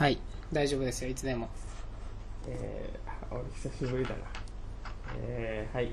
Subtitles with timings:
[0.00, 0.18] はい
[0.50, 1.46] 大丈夫ですよいつでも
[2.48, 4.16] えー、俺久しぶりだな。
[5.18, 5.92] えー、はい。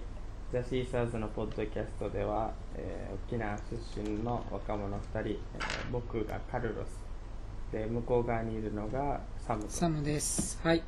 [0.54, 9.70] ザ・シーサーズのポッドキャストでは、えー沖縄出身の若者2人、えー僕がカルロス、で、向こう側にいるのがサムと。
[9.70, 10.84] サムですはいで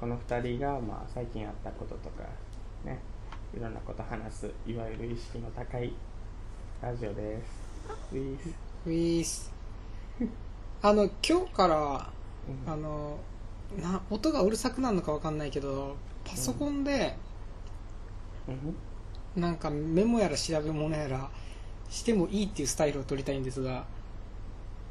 [0.00, 2.24] この2人が、まあ、最近あったこととか、
[2.84, 2.98] ね、
[3.56, 5.92] いろんなこと話す、いわゆる意識の高い
[6.82, 7.52] ラジオです。
[8.12, 8.48] ウィース。
[8.86, 9.52] ウィース
[10.82, 12.12] あの今日から
[12.66, 12.72] うん。
[12.72, 13.18] あの
[13.82, 17.16] な音がうるさくなるのかわかんないけどパソコンで
[18.48, 19.40] うん。
[19.40, 21.28] なんかメモやら調べ物やら
[21.90, 23.84] してもいいっていうスタイルを取りたいんですが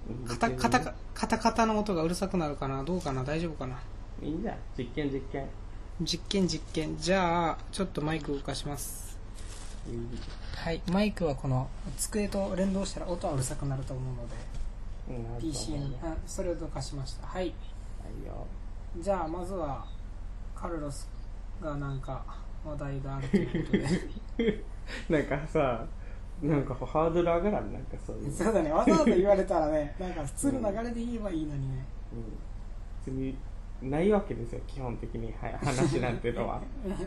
[0.09, 0.27] うん。
[0.27, 3.23] カタカタカカタカタの音がうるさくなるかなどうかな？
[3.23, 3.79] 大丈夫かな？
[4.21, 4.57] いいんじゃん。
[4.77, 5.47] 実験実験。
[6.01, 6.97] 実験実験。
[6.97, 9.17] じゃあちょっとマイク動かします。
[9.87, 10.09] うん。
[10.55, 10.81] はい。
[10.91, 14.35] マイクはこの机と連動したら音はうるさくなると思うので
[15.39, 15.97] PC に。
[16.01, 17.27] あそれをどかしました。
[17.27, 17.45] はい。
[17.45, 17.49] は
[18.23, 18.45] いよ。
[18.99, 19.85] じゃあまずは
[20.55, 21.09] カルロス
[21.61, 22.23] がなんか
[22.65, 23.77] 話題があるということ
[24.37, 24.63] で。
[25.09, 25.85] なんかさ、
[26.41, 28.27] なんかハードル上がらん、なんかそういう。
[28.29, 28.33] の。
[28.33, 28.71] そうだね。
[28.71, 31.85] わざわざ言われたらね なんか普通の流れで言えばいいのにね。
[32.13, 32.23] うん、
[33.05, 33.37] 別に
[33.81, 36.61] ないわけですよ基本的に、はい、話なんてのは。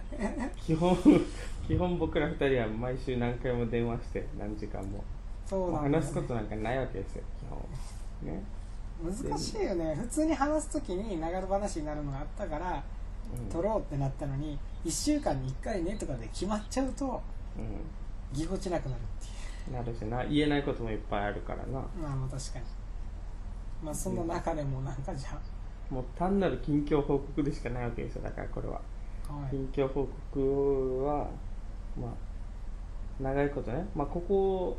[0.57, 0.97] 基本
[1.67, 5.03] 基本僕ら二人は毎週何回も電話して何時間も、
[5.47, 8.33] そうなん話すことなんかないわけですよ基本。
[8.33, 8.43] ね、
[9.03, 9.95] 難しいよね。
[9.95, 12.83] 普通に話す時に流れ話になるのがあったから
[13.35, 17.21] うん、撮ろうってなったのに1週間に1回ねとかで決まっちゃうと
[17.57, 17.61] う
[18.33, 20.25] ぎこちなくなるっていん、なるしな。
[20.27, 21.81] 言えないこともいっぱいあるからな。
[21.81, 22.65] うまあまあ確かに。
[23.83, 25.39] まあその中でもなんかじゃ
[25.91, 28.81] もう単なる近況報告でしかないわけですよだからこれは。
[29.29, 29.51] あはい。
[29.51, 31.29] 近況報告は
[32.01, 32.11] まあ
[33.21, 34.77] 長いことね、まあ、ここ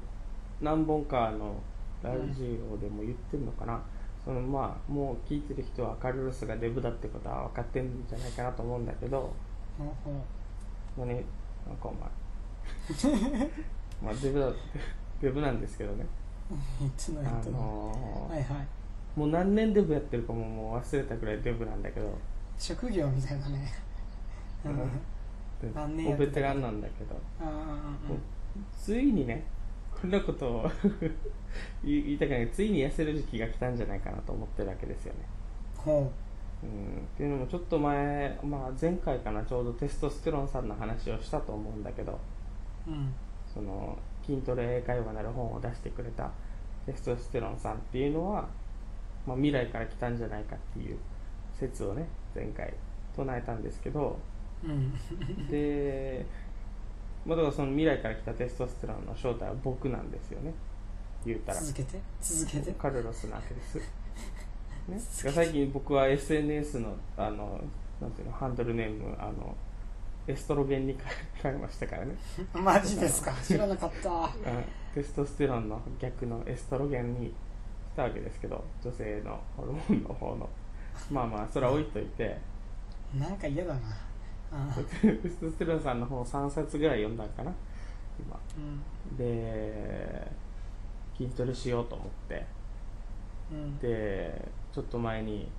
[0.62, 1.56] 何本かの
[2.02, 3.80] ラジオでも言ってるのかな、
[4.24, 9.34] そのまあもう聞いてる人はカルロスがデブだってことは分かってるんじゃないかなと思うんだけど。
[9.78, 11.14] ほうほ何？
[11.16, 11.24] なん
[11.78, 12.10] かお前。
[14.04, 14.50] まあデブだ
[15.22, 16.06] デブなんですけどね。
[16.82, 18.68] ういつのあののーはいはい。
[19.20, 22.12] もう何年デブやってるかももう忘れたくらいデブなんだけど。
[22.58, 23.72] 職業みたいなね。
[24.66, 24.72] うん。
[24.82, 24.90] うん
[25.74, 27.16] 何も年やってたうベテランなんだけど。
[27.42, 29.44] あああついにね
[30.00, 30.72] こんなことを
[31.84, 32.50] 言いたくない。
[32.50, 35.20] ついに痩せる時期が来たんじゃないかなと思ってるわけですよね、
[35.76, 36.12] ほ
[36.64, 36.66] う。
[36.66, 42.20] ん、っていうのもちょっと前、まあ、前回かなちょうどテストステロンさんの話をしたと思うんだけど
[42.88, 43.14] ううん。
[43.52, 46.32] その筋トレ英会話なる本を出してくれた
[46.86, 48.48] テストステロンさんっていうのは、
[49.26, 50.98] まあ、未来から来たんじゃないかっていう
[51.54, 52.74] 説をね前回
[53.16, 54.20] 唱えたんですけど
[54.64, 54.92] うん。
[55.48, 56.26] で、
[57.28, 60.54] まあ、だからその未来から来たテストステロンの正体は僕なんですよね。
[61.26, 61.60] 言うたら。
[61.60, 62.00] 続けて？
[62.22, 62.72] 続けて？
[62.72, 67.60] カルロスなわ けです、ね、最近僕は SNS のあの
[68.00, 69.56] なんていうのハンドルネームあの
[70.28, 71.06] エストロゲンに変え
[71.44, 72.16] 変えましたからね、
[72.54, 73.34] マジですか？
[73.44, 74.10] 知らなかった。
[74.10, 74.30] うん、
[74.94, 77.34] テストステロンの逆のエストロゲンにし
[77.96, 80.50] たわけですけど女性のホルモンの方の。
[81.12, 82.38] まあまあそれは置いといて。
[83.18, 83.80] なんか嫌だな
[84.52, 87.52] あテ ストステロンさんの本3冊ぐらい読んだんかな
[88.20, 88.40] 今。
[88.58, 89.18] うん。
[89.18, 90.32] で
[91.18, 92.46] 筋トレしようと思って。
[93.52, 93.78] うん。
[93.80, 95.50] でちょっと前に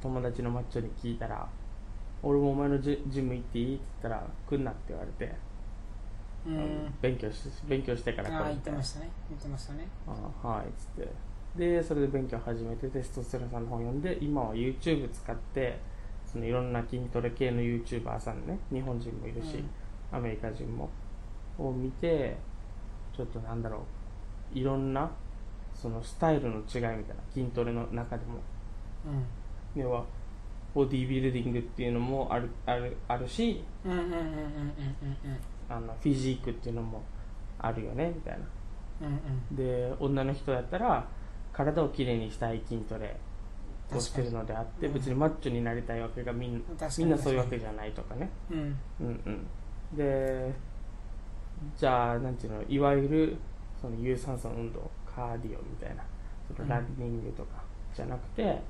[0.00, 1.46] 友達のマッチョに聞いたら
[2.22, 5.32] 「俺もお前のジジム行っていい?」って言ったら「来んな」って言われて、
[6.46, 6.54] うん。
[6.54, 8.78] うん勉強し勉強してから来ああ言るみたいな。
[8.80, 9.10] ってましたね。
[9.28, 9.86] 言ってましたね。
[10.42, 11.08] あはいっつって。
[11.56, 15.78] でそれで勉強始めてテストステロンさんの本読んで今は YouTube 使って
[16.30, 18.58] そのいろんな筋トレ系の YouTuber さんね。
[18.72, 19.64] 日本人もいるし、
[20.12, 20.88] アメリカ人も
[21.58, 22.36] を見て
[23.16, 23.84] ちょっとなんだろ
[24.54, 24.58] う。
[24.58, 25.10] いろんな
[25.74, 26.96] そのスタイルの違いみたいな
[27.32, 28.34] 筋トレの中でも。
[29.06, 29.80] うん。
[29.80, 30.04] 要は
[30.74, 34.08] ボディービルディングっていうのもあるあるあるしフィ
[36.16, 37.02] ジークっていうのも
[37.58, 38.44] あるよねみたいな。
[39.08, 39.16] うんう
[39.52, 39.56] ん。
[39.56, 41.08] で女の人だったら
[41.52, 43.16] 体をきれいにしたい筋トレ
[43.96, 46.64] をしてるのであって別にマッチョになりたいわけがみん
[46.98, 48.30] みんなそういうわけじゃないとかね。
[48.50, 48.58] うん。
[48.58, 49.20] うんうん。
[49.26, 49.46] うん
[49.96, 50.52] で
[51.76, 53.36] じゃあなんていうのいわゆる
[53.80, 56.02] その有酸素運動カーディオみたいな
[56.56, 57.62] そのランニングとか
[57.94, 58.60] じゃなくて、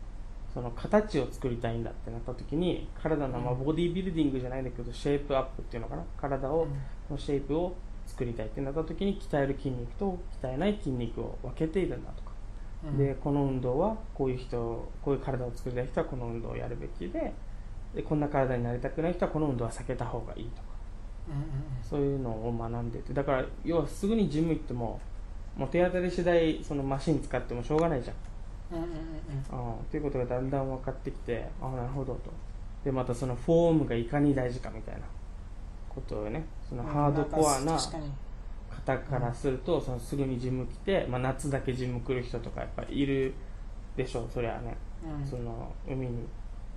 [0.53, 3.65] その形を作りたいんだってなった時に体の、まあ、うん。
[3.65, 6.05] ボディービルディングじゃないんだけどシェイプアップっていうのかな？
[6.17, 6.67] 体を、
[7.11, 7.77] のシェイプを
[8.07, 12.30] 作りたいってなった時に鍛える筋肉と鍛えない筋肉を分けているんだとか、うん
[12.97, 14.57] でこの運動はこういう人
[15.03, 17.33] こういう体を作りたい人はこの運動をやるべきで
[17.95, 20.63] でこんな体になりたくない人はこの運動は避けた方がいいとか。
[21.29, 21.45] うんうん
[21.83, 23.13] そういうのを学んでて。
[23.13, 25.01] だから要はすぐにジム行っても
[25.57, 28.17] もう手当たり次第そのマシン使ってもしょうがないじゃん。
[28.73, 32.31] うんうんうんいうことがだんだん分かってきてああなるほどと。
[32.85, 35.01] でまたそのフォームがいかに大事かみたいな
[35.89, 37.79] ことをねそのハードコアな
[38.97, 43.35] 方からすると、そのすぐにジム来て、まあ、夏だけジム来る人とかやっぱりいる
[43.97, 44.29] でしょう。
[44.33, 46.27] そりゃね、うんその海に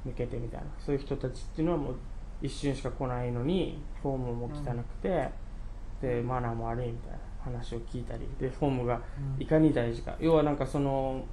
[0.06, 0.68] 向けてみたいな。
[0.80, 1.95] そういう人たちっていうのはもう
[2.42, 5.30] 一瞬しか来ないのにフォームも汚くて、
[6.01, 9.01] でマナーも悪いみたいな話を聞いたりでフォームが
[9.39, 11.24] いかに大事か、要はなんかその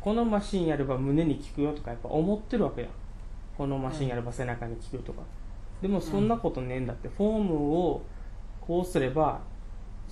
[0.00, 2.90] このマシンやれば胸に効くよとかやっぱ思ってるわけやん。
[3.56, 5.22] このマシンやれば背中に効くとか、
[5.80, 8.02] でもそんなことねえんだって、フォームを
[8.60, 9.40] こうすれば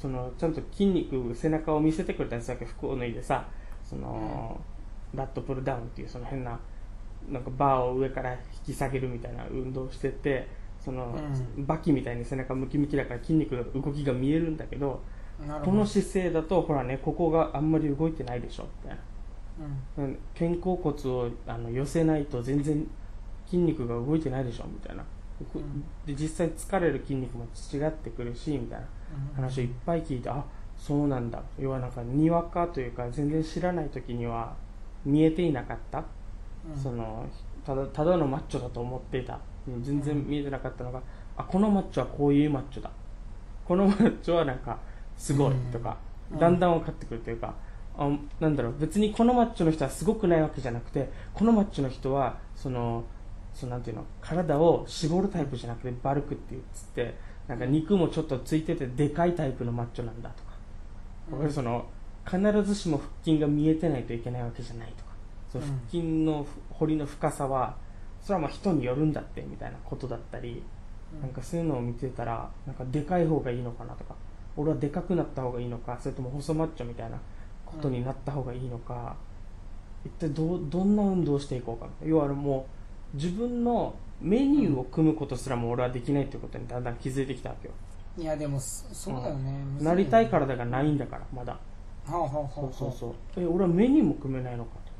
[0.00, 3.46] そのちゃんと筋肉背中を見せてくれたりするわけ服を脱いでさ
[3.84, 4.60] その、
[5.14, 6.58] ラットプルダウンっていうその変な
[7.30, 10.48] なんかバーを上から引き下げるみたいな運動をしてて
[10.82, 11.14] その、
[11.56, 15.02] うバキみたいに背中ムキムキだから筋肉の動きが見えるんだけど
[15.64, 19.02] この姿勢だとほらねここがあんまり動いてないでしょみたいな。
[19.98, 20.04] うん。
[20.04, 22.86] うん肩甲骨をあの寄せないと全然
[23.46, 25.04] 筋肉が動いてないでしょみたいな。
[26.06, 28.86] で実際疲れる筋肉も違ってくるしみたいな
[29.34, 30.44] 話をいっぱい聞いてあ
[30.76, 31.42] そうなんだ。
[31.58, 34.54] 要はなんかにわかというか全然知らない時には
[35.04, 36.04] 見えていなかった、
[36.74, 36.80] うん。
[36.80, 37.26] その
[37.64, 39.38] ただただのマッチョだと思っていた。
[39.82, 41.02] 全然見えてなかったのが、
[41.36, 42.90] あこのマッチョはこういうマッチョだ。
[43.66, 44.78] このマッチョはなんか
[45.16, 45.98] すごいとか、
[46.32, 46.38] うん。
[46.38, 47.54] だんだん分かってくるというか、
[47.98, 48.08] あ
[48.40, 53.04] なんだろう別にこのマッチョの人はすごくないわけじゃなくてこのマッチョの人はその
[53.52, 56.62] そのなんていうの体を絞るタイプじゃなくてバルクって言っ
[56.94, 60.50] てなんか肉もちょっとついててでかいタイプのマッチョなんだとか、
[61.30, 61.34] うん。
[61.34, 61.86] わかるその
[62.24, 65.10] 必ずしも腹筋が見えてないといけないわけじゃないとか。
[65.50, 65.70] そのうん。
[65.70, 67.76] 腹筋の掘りの深さは
[68.22, 70.62] それはまあ人によるんだってみたいなことだったり、
[71.14, 71.20] うん。
[71.22, 74.14] なんかそういうのを見てたらなんかでかい方がいいのかなとか。
[74.60, 77.16] 俺はでかくなった方がいいのかそれとも細マッチョみたいな
[77.64, 79.14] ことになった方がいいのか、
[80.04, 82.66] 一体どうどんな運動をしていこうか要はも
[83.14, 87.74] う自分のメニューを組むことすらも俺はできないっていうことにだんだん気づいてきたわけよ、
[88.16, 91.56] いやでもそそうだよね、むずなりたいから体がないんだからまだ。
[92.06, 93.42] ほうほうほそうそうそう。
[93.42, 94.92] え俺はメニューも組めないのかと。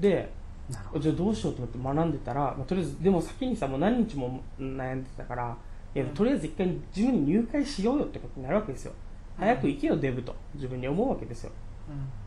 [0.00, 0.32] で
[0.70, 5.56] じゃあどうしようと思って学んでたら、まあとりあえずでも先にさもう何日も悩んでたから
[5.94, 6.10] いやうん。
[6.10, 8.92] とりあえず一回ジムに入会しようよってことになるわけですよ。
[9.36, 10.34] 早く行けよデブと。
[10.54, 11.52] 自分に思うわけですよ。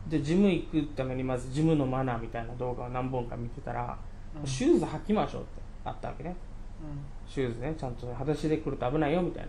[0.06, 3.98] でジム行くためにまずジムのマナーみたいな動画を何本か見てたら、
[4.38, 4.46] うん。
[4.46, 6.36] シューズ履きましょうってあったわけね。
[7.26, 7.74] シューズね。
[7.78, 9.48] ちゃんと裸足で来ると危ないよみたいな。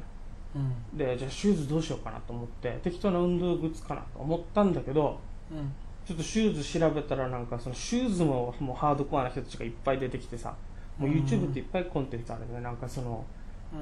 [0.56, 0.62] うん。
[0.62, 5.20] うんでじゃあシューズどうしようかなと思って適当な運動靴かなと思ったんだけど
[5.52, 5.72] うん。
[6.06, 10.56] ちょっとシューズ調べたらなんかそのシューズももうハードコアな人たちがいっぱい出てきてさ
[10.98, 11.18] もううん。
[11.18, 13.26] YouTube っていっぱいコンテンツあるねなんかその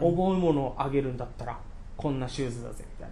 [0.01, 0.07] うん。
[0.07, 1.59] 重いものを上げるんだったら
[1.95, 3.09] こんなシューズだぜみたい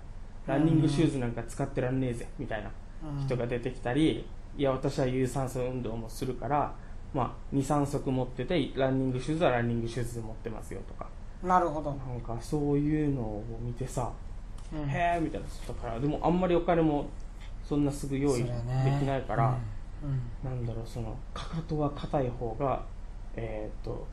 [0.47, 0.55] な。
[0.55, 2.71] ランニングシューズなんか使ってらんねえぜみたいな
[3.17, 3.25] うん。
[3.25, 4.25] 人が出てきたり
[4.57, 6.75] いや私は有酸素運動もするから、
[7.13, 11.07] まあ、23足持っててランニングシューズはランニングシューズで持ってますよとか。
[11.43, 14.11] なるほど、なんかそういうのを見てさ
[14.73, 14.89] うん。
[14.89, 17.05] へえみたいなだからでもあんまりお金も
[17.63, 18.49] そんなすぐ用意でき
[19.05, 19.57] ないから、
[20.03, 20.49] うん。
[20.49, 22.83] なんだろうそのかかとは硬い方が
[23.35, 24.07] えーっと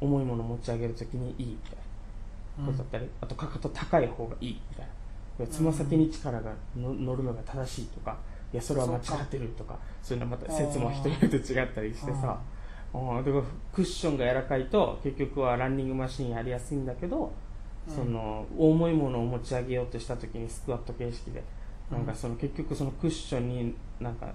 [0.00, 1.76] 重いもの持ち上げるときにいいみたい
[2.58, 5.46] なことだったり、あとかかと高い方がいいみたいな。
[5.46, 8.18] つま先に力がの乗るのが正しいとか
[8.52, 12.38] いやそれは間違ってるとかそういうのまた説も人によって違ったりしてさ。
[13.72, 17.32] クッションが柔らかいと結局はランニングマシンやりやすいんだけど、
[17.88, 17.94] うん。
[17.94, 21.42] その重いものを持ち上げようとした時にスクワット形式で。
[21.92, 21.98] うん。
[21.98, 24.32] なんかその結局そのクッションになんか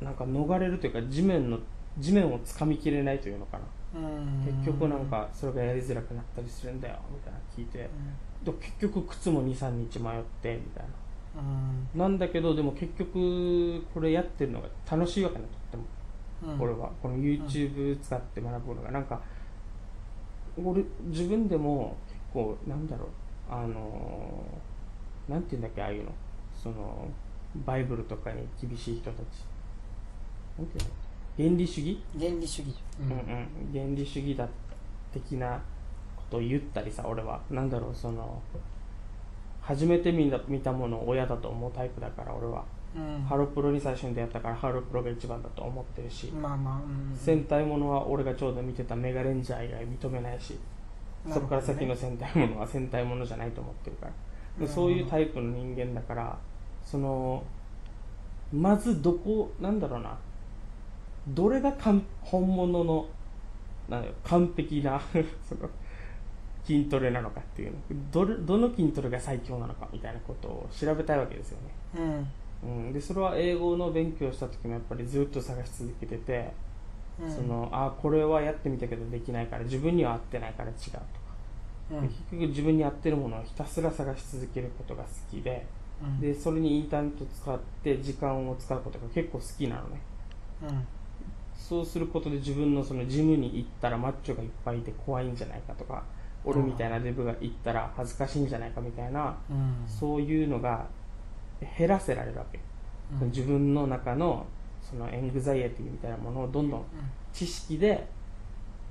[0.00, 1.60] なんか逃れるというか地面の
[1.98, 3.58] 地面をつかみきれないというのか
[3.94, 4.00] な。
[4.00, 4.44] うん。
[4.44, 7.88] 結局なんかそれがやりづらくなったりするんだよみたいなの聞いて
[8.44, 10.96] で結局靴も23日迷ってみたいうんな
[11.94, 15.84] なんだけどでも結局これやってるのが楽しいわけねとっても。
[16.54, 16.60] うん。
[16.60, 16.90] 俺は。
[17.02, 18.90] この YouTube 使って学ぶのが。
[18.90, 19.20] なんか
[20.56, 23.08] 俺自分でも結構なんだろう。
[23.50, 26.12] あのーなんて言うんだっけああいうの。
[26.54, 27.08] その
[27.66, 29.44] バイブルとかに厳しい人たち。
[30.58, 30.90] なんていうの
[31.36, 32.74] 原理主義、原理主義。
[33.00, 33.18] ううんうん、
[33.72, 34.48] 原理主義だ
[35.12, 35.60] 的な
[36.16, 37.40] ことを言ったりさ俺は。
[37.50, 38.42] なんだろうその
[39.68, 42.64] 初めて見た見たものを親だと思うタイプだから俺は。
[42.96, 43.22] うん。
[43.22, 46.78] ハロプロに最初に出会ったからハロプロが一番だと思ってるし、まあまあう
[47.14, 47.14] ん。
[47.14, 50.58] 戦隊ものは俺がちょうど見てたメガレンジャー以外認めないし、
[51.30, 54.12] そこから先の戦隊ものは戦隊ものじゃないと思ってるから。
[54.58, 56.38] でそういうタイプの人間だから
[56.82, 57.44] その
[58.50, 60.16] まずどこなんだろうな。
[61.28, 63.06] どれがかん本物の
[63.90, 64.98] なん完璧な
[65.46, 65.68] その
[66.68, 67.78] 筋トレなのかっていうの。
[68.12, 71.58] どれどの筋トレが最強なのかみたいなことを調べたいわけですよ
[71.96, 72.28] ね。
[72.62, 72.86] うん。
[72.86, 76.52] うん、でそれは英語の勉強した時もやっぱりずっと探し続けてて、
[77.18, 77.34] うん。
[77.34, 81.02] そのあこれはやってみたけどできないから自分には合ってないから違うとか、
[81.92, 82.00] うん。
[82.02, 85.64] で結局自分に合ってるものをひたすら探し続けることが好きで
[86.02, 86.20] うん。
[86.20, 90.00] でそれにインターネットを使って時間を使うことが結構好きなのね。
[90.64, 90.86] うん。
[91.56, 96.02] そうすることで自分のそのジムに行ったらマッチョがいっぱいいて怖いんじゃないかとか
[96.48, 99.84] 俺みたいなデブが行ったら恥ずかしいんじゃないかみたいなうん。
[99.86, 100.86] そういうのが
[101.78, 102.58] 減らせられるわけ、
[103.20, 103.28] うん。
[103.28, 104.46] 自分の中の
[104.82, 106.84] その anxiety みたいなものをどんどん
[107.32, 108.06] 知識で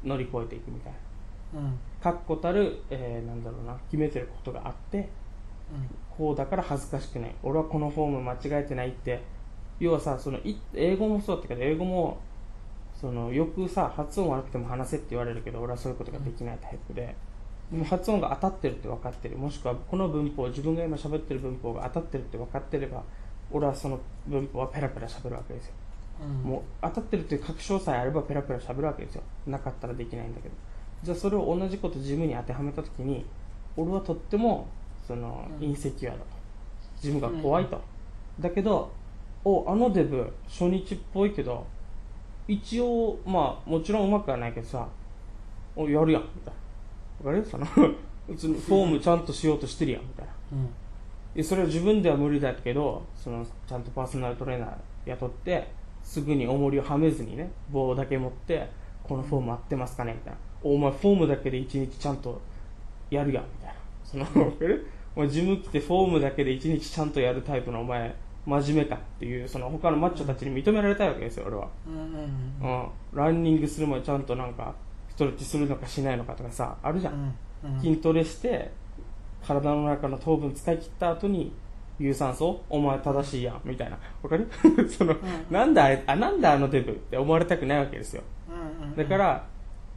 [0.04, 0.94] 乗り越えていくみたい
[1.54, 1.60] な。
[1.60, 1.66] うん。
[1.68, 5.10] うん確固たる、えーなんだろうな決めてることがあって
[6.16, 7.36] こうだから恥ずかしくない。
[7.42, 9.22] 俺はこのフォーム間違えてないって。
[9.80, 12.18] 要はさそのい英語もそうだったけど英語も
[13.00, 17.16] そのよくさ発音悪くても話せって言われるけど俺はそういうことができないタイプで、
[17.86, 19.38] 発音が当たってるって分かってる。
[19.38, 23.04] もしくはこの文法自分が今喋ってる文法が当たってるって分かってれば
[23.52, 25.74] 俺はその文法はペラペラ喋るわけですよ。
[26.22, 26.50] うん。
[26.50, 29.24] もう当たってるっていう確証さえあればペラペラ喋るわけですよ。
[29.46, 30.56] なかったらできないんだけど。
[31.04, 33.26] じゃあそれを同じこと自分に当てはめた時に
[33.76, 34.68] 俺はとっても
[35.06, 35.68] そのうん。
[35.68, 36.38] インセキュアだと。
[37.04, 37.80] 自分が怖いと、
[38.40, 38.92] だけど
[39.46, 41.66] おあのデブ初日っぽいけど
[42.48, 44.88] 一応まあもちろんうまくはないけどさ
[45.76, 46.60] おやるやんみたいな
[47.24, 47.46] わかる？
[47.46, 50.32] そのフォームちゃんとしようとしてるやんみたいな。
[50.54, 50.70] うん。
[51.36, 54.70] でそれは自分では無理だけどそのちゃんとパーソナルトレーナー
[55.06, 55.68] 雇って
[56.04, 58.70] すぐに重りをはめずにね棒だけ持って
[59.04, 60.40] このフォーム合ってますかねみたいな。
[60.64, 62.42] お前フォームだけで一日ちゃんと
[63.10, 63.76] やるやんみたいな。
[64.04, 64.88] そのわかる？
[65.16, 72.88] お前ジム来てフォームだけで一日ちゃんとやるタイプのお前真面目かっていうその他のマッチョたちに認められたいわけですよ俺は、うん。
[73.14, 74.87] ランニングする前にちゃんとなんかス
[75.18, 77.14] トレッチするのかしないのかとかさあるじゃん。
[77.14, 77.18] う
[77.70, 77.82] んうん。
[77.82, 78.72] 筋トレして
[79.46, 81.52] 体の中の糖分使い切った後に
[82.00, 83.98] 有酸素お前正しいやんみたいな。
[84.22, 84.48] わかる？
[84.90, 85.18] その、ん。
[85.50, 88.22] なんだあれあなんだあのデブって思われたくないわけですよ。
[88.50, 89.46] うんうんだから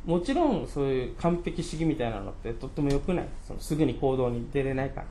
[0.07, 3.27] もちろんそういう完璧主義みたいなのってとっても良くない。
[3.47, 5.07] そのすぐに行動に出れないから。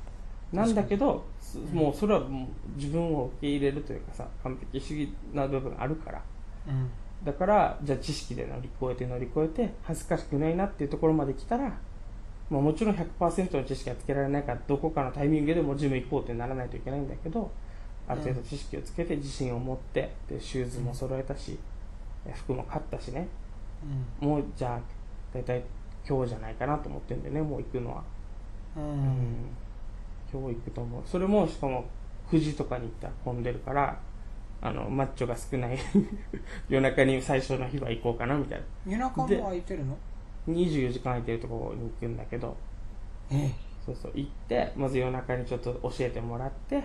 [0.63, 6.21] なんだけどすもうそれはもう自分を受け入れるというかさ完璧主義な部分あるから。
[6.67, 6.89] うん
[7.23, 11.77] だからじゃあ知識で乗り越えて乗り越えて恥ずかしくないなっていうところまで来たら、
[12.49, 17.51] まあ、もちろん100%の知識はつけられないからどこかのタイミングでもジム行こうってならないといけないんだけど
[18.07, 21.59] ある程度知識をつけて自信を持ってでシューズも揃えたし
[22.33, 23.27] 服も買ったしね。
[24.19, 24.79] もうじゃあ
[25.33, 25.63] 大体
[26.07, 28.03] 今日じゃないかなと思ってんでねもう行くのは、
[28.75, 28.83] うん。
[28.83, 29.35] ううん。
[30.31, 31.01] 今日行くと思う。
[31.05, 31.85] それもしかも
[32.31, 33.99] 9時とかに行ったら混んでるから
[34.61, 35.77] あのマッチョが少ない
[36.69, 38.65] 夜中に最初の日は行こうかなみたいな。
[38.91, 39.97] 夜中も空いてるの
[40.47, 42.55] ？24時間空いてるところに行くんだけど。
[43.31, 43.51] え
[43.85, 46.81] そうそう行ってまず夜中にちょっと教えてもらって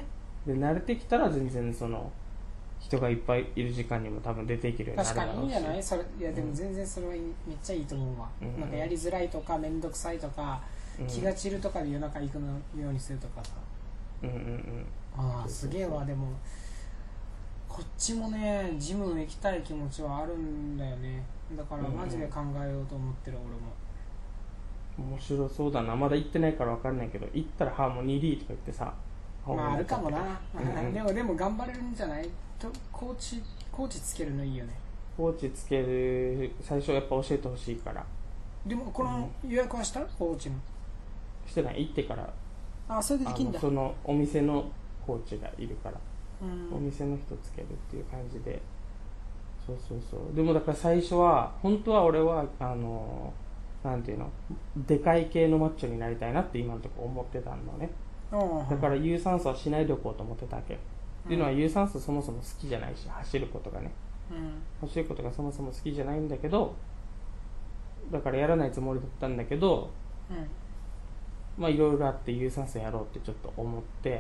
[0.46, 2.10] で慣れてきたら全然その
[2.80, 5.46] 人がいっぱいいる時間にも多分出ていけるようにな確かるだろうし。
[5.48, 5.82] にいいんじゃない？
[5.82, 7.22] それいやでも全然それはめっ
[7.62, 8.60] ちゃいいと思うわ、うん。
[8.60, 10.60] なんかやりづらいとか面倒くさいとか、
[11.00, 11.06] うん。
[11.06, 13.52] 気が散るとかで夜中行くのようにするとかさ。
[14.22, 14.86] うんうんうん。
[15.16, 16.28] ああすげえわでも
[17.74, 21.24] こっちもねジム行きたい気持ちはあるんだよね。
[21.56, 23.36] だからマジで考えようと思ってる
[24.96, 25.10] 俺も。
[25.10, 25.96] 面白そうだな。
[25.96, 28.94] まだ行ってないから分かんないけど行ったらハーモニーリーとか言ってさ
[29.44, 30.94] まああるかもな、うんうん。
[30.94, 32.30] でもでも頑張れるんじゃない？
[32.60, 34.74] とコーチコーチつけるのいいよね。
[35.16, 38.06] コーチつける最初やっぱ教えてほしいから。
[38.64, 40.00] でもこの予約はした？
[40.00, 40.54] コーチの。
[41.44, 41.86] してない？
[41.86, 42.32] 行ってから。
[42.88, 43.54] あそれでであきんだ。
[43.54, 44.64] のそのお店の
[45.04, 45.96] コーチがいるから。
[45.96, 46.13] うん
[46.72, 48.60] お店の人つけるっていう感じで。
[49.66, 50.36] そうそうそう。
[50.36, 53.32] でもだから最初は本当は俺はあの
[53.82, 54.30] なんていうの？
[54.86, 57.90] でかい系のマッチョになりたいなって今のところ思ってたのね。
[58.32, 58.68] うん。
[58.68, 60.76] だから有酸素はしないでおこうと思ってたわけ、っ
[61.26, 63.90] ていうのは有酸素そもそも好きじゃないし走ることがね。
[64.30, 64.86] うん。
[64.88, 66.74] 走ることがそもそも好きじゃないんだけど
[68.10, 69.90] だからやらないつもりだったんだけど
[70.30, 70.46] うん。
[71.56, 74.18] まあいろいろあって有酸素やろうってちょっと思ってうん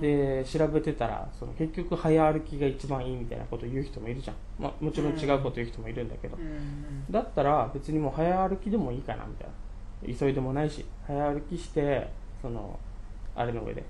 [0.00, 9.54] で調べてたらその結局早歩きが一番いいみたいなことを言う人もいるじゃん、まあ、もちろん違うこと言う人もいるんだけど、うんだったら別にもう早歩きでもいいかなみたいな。
[10.06, 12.06] 急いでもないし早歩きして
[12.42, 12.78] その
[13.34, 13.82] あれの上で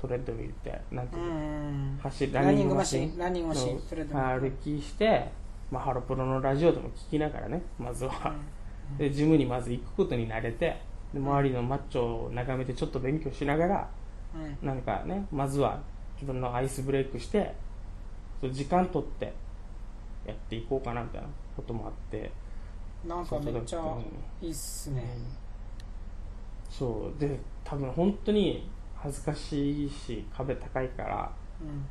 [0.00, 3.80] トレッドミルってなんてういうの、ん走るランニングマシンランニングマシン。
[4.12, 5.30] 早歩きして、
[5.70, 8.34] まあ、ハロプロのラジオでも聞きながらねまずは、
[8.98, 10.80] でジムにまず行くことに慣れて
[11.14, 14.01] で周りのマッチョを眺めてちょっと勉強しながらうん
[14.62, 15.80] なんかねまずは
[16.14, 17.54] 自分のアイスブレイクして
[18.50, 19.32] 時間取って
[20.26, 22.30] やっていこうかなみたいなこともあって、
[23.06, 23.96] なんかめっちゃ
[24.40, 25.02] いいっすね。
[26.70, 27.20] そう。
[27.20, 31.30] で多分本当に恥ずかしいし壁高いから。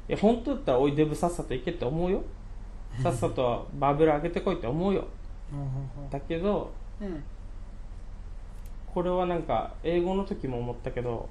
[0.09, 2.23] いや本当だったらおいデブさっさと行けって思うよ。
[3.01, 5.05] さっさとバーベル上げてこいって思うよ。
[6.09, 7.07] だけどうん。
[7.07, 7.23] うん。
[8.93, 11.29] これはなんか英語の時も思ったけど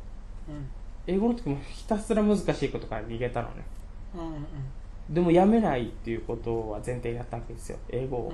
[0.48, 0.68] うん
[1.10, 3.54] 英語の時もひたすら難しいことから逃げたのね。
[4.14, 4.46] うんうん
[5.10, 7.78] でもやめないっていうことは前提にあったわけですよ。
[7.88, 8.32] 英語を、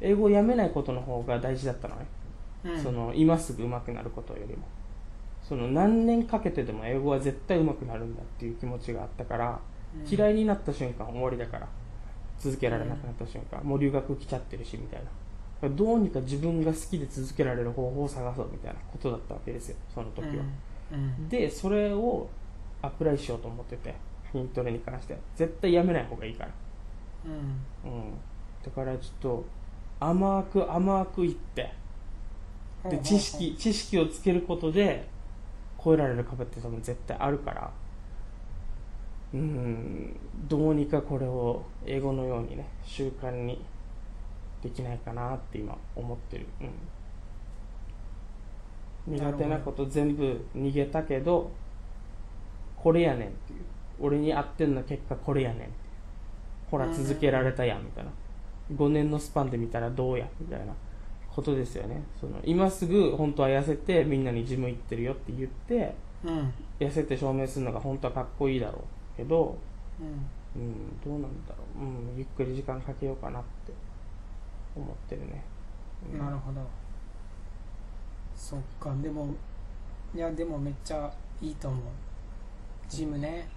[0.00, 2.06] 英語をやめないことの方が大事だったのね、
[2.64, 2.72] うん。
[2.72, 4.64] うんその今すぐ上手くなることよりも。
[5.40, 9.60] その何年かけてでも英語は絶対上手くなるんだっていう気持ちがあったから、
[10.04, 10.12] うん。
[10.12, 11.68] 嫌いになった瞬間終わりだから
[12.40, 15.00] 続けられなくなった瞬間、もう留学来ちゃってるしみたい
[15.62, 15.68] な。
[15.68, 20.52] どうにか自分が好きで続けられる方法を探そうみたいなことだったわけですよその時は、うん
[21.28, 22.28] でそれを
[22.82, 23.94] アプライしようと思ってて
[24.32, 25.14] 筋トレに関して。
[25.14, 26.50] は絶対やめない方がいいから。
[27.26, 27.90] うん。
[27.90, 28.14] うん。
[28.64, 29.44] だからちょっと
[30.00, 31.72] 甘く甘くいって。
[32.88, 35.08] で知識知識をつけることで
[35.82, 37.70] 超えられる壁って多分絶対あるから。
[39.34, 40.16] うん。
[40.48, 43.64] どうにかこれを英語のようにね習慣に
[44.62, 46.68] できないかなって今思ってる、うん、
[49.06, 51.50] 苦手なこと全部逃げたけど
[52.76, 53.60] これやねんっていう。
[53.98, 55.68] 俺に合ってんの結果これやねん。
[56.70, 58.10] ほら続けられたやんみたいな。
[58.74, 60.74] 5年のスパンで見たらどうやみたいな
[61.30, 62.02] ことですよね。
[62.20, 65.94] その今すぐ本当は痩せてみんなにジム行ってるよって言って
[66.24, 66.52] うん。
[66.78, 68.84] 痩せて証明するのが本当はかっこいいだろ
[69.14, 69.56] うけど、
[70.00, 70.26] うん。
[70.56, 73.72] うん、どうなんだろう、うん、ゆっくり時間かけようかなって
[74.74, 75.44] 思ってるね、
[76.12, 76.18] うん。
[76.18, 76.60] なるほど
[78.36, 79.34] そっかでも
[80.14, 81.80] いやでもめっちゃいいと思う。
[82.88, 83.48] ジムね。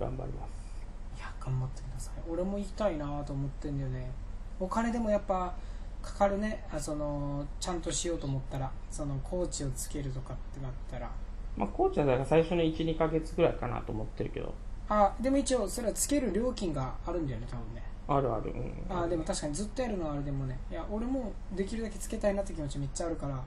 [0.00, 1.18] 頑張ります。
[1.18, 2.14] いや頑張ってください。
[2.30, 4.10] 俺も行きたいなと思ってんだよね。
[4.58, 5.54] お金でもやっぱ
[6.02, 6.64] かかるね。
[6.72, 8.70] あそのちゃんとしようと思ったら。
[8.90, 11.10] そのコーチをつけるとかってなったら。
[11.56, 14.54] まあコーチはだから最初の12ヶ月ぐらいかなと思ってるけど。
[14.88, 18.50] あでも一応それはつける料金があるんだよね多分ねあるある。
[18.50, 18.96] うん。
[18.96, 20.58] あでも確かにずっとやるのはあれでもね。
[20.70, 23.34] いや俺もできるだけつけたいなって気持ちめっちゃあるから。
[23.34, 23.42] うん。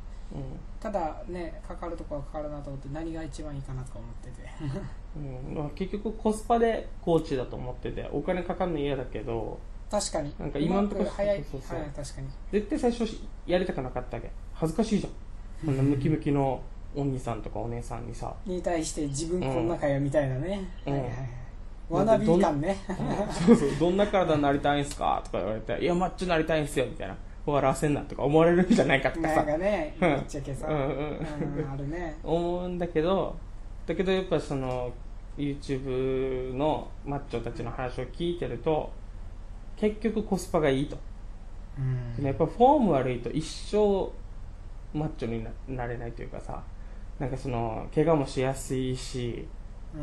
[0.80, 4.50] ただねかかるとこはかかるなと思って何が一番いいかなとか思ってて。
[5.18, 5.56] うん。
[5.56, 10.34] まあ、結局コスパでコーチだと思っててお金かかるの嫌だけど確かに。
[10.40, 11.44] なんか今んとこうまく早い。
[11.44, 12.28] そうそう早い確かに。
[12.52, 14.32] 絶対最初やりたくなかったわけ。
[14.54, 15.14] 恥ずかしいじゃん。
[15.66, 16.62] こんなムキムキの
[16.96, 18.34] お兄さんとかお姉さんにさ。
[18.46, 20.94] に対して自分こんなかよみたいなね、うん。
[20.94, 21.45] はいはいはい
[21.90, 22.78] わなび感ね。
[23.46, 25.22] そうそうどんな体になりたいんすか？
[25.26, 26.86] とか言われていやマッチョになりたいんすよ。
[26.86, 27.16] みたいな。
[27.46, 30.16] 笑わせんなとか思われるんじゃないかとかなんさかねうん。
[30.16, 30.84] ぶっちゃけさ、うんうん。
[30.88, 32.18] うんあるね。
[32.24, 33.36] 思うんだけど
[33.86, 34.92] だけどやっぱその
[35.38, 38.92] YouTube のマッチョたちの話を聞いてると
[39.78, 40.98] 結局コスパがいいと。
[42.18, 42.26] うん。
[42.26, 44.10] やっぱフォーム悪いと一生
[44.98, 46.64] マッチョにななれないというかさ。
[47.20, 49.48] なんかその怪我もしやすいし、うん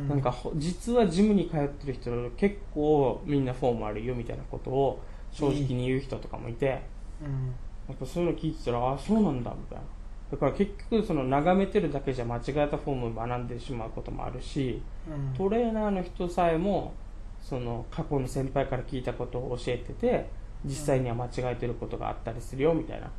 [0.09, 6.83] なんかほ実はジムに通ってる人結構みんなフォーム悪いよみたいなことを正直に言う人とかもいて、
[7.23, 7.55] うん。
[7.89, 9.85] なんかそういうの聞いてたらああそうなんだみたいな。
[10.31, 15.37] だから結局その眺めてるだけじゃ間違えたフォームを学んでしまうこともあるしうん。
[15.37, 16.95] トレーナーの人さえも
[17.43, 20.31] その過去の先輩から聞いたことを教えてて
[20.65, 23.11] 実際には間違えてることがあったりするよみたいな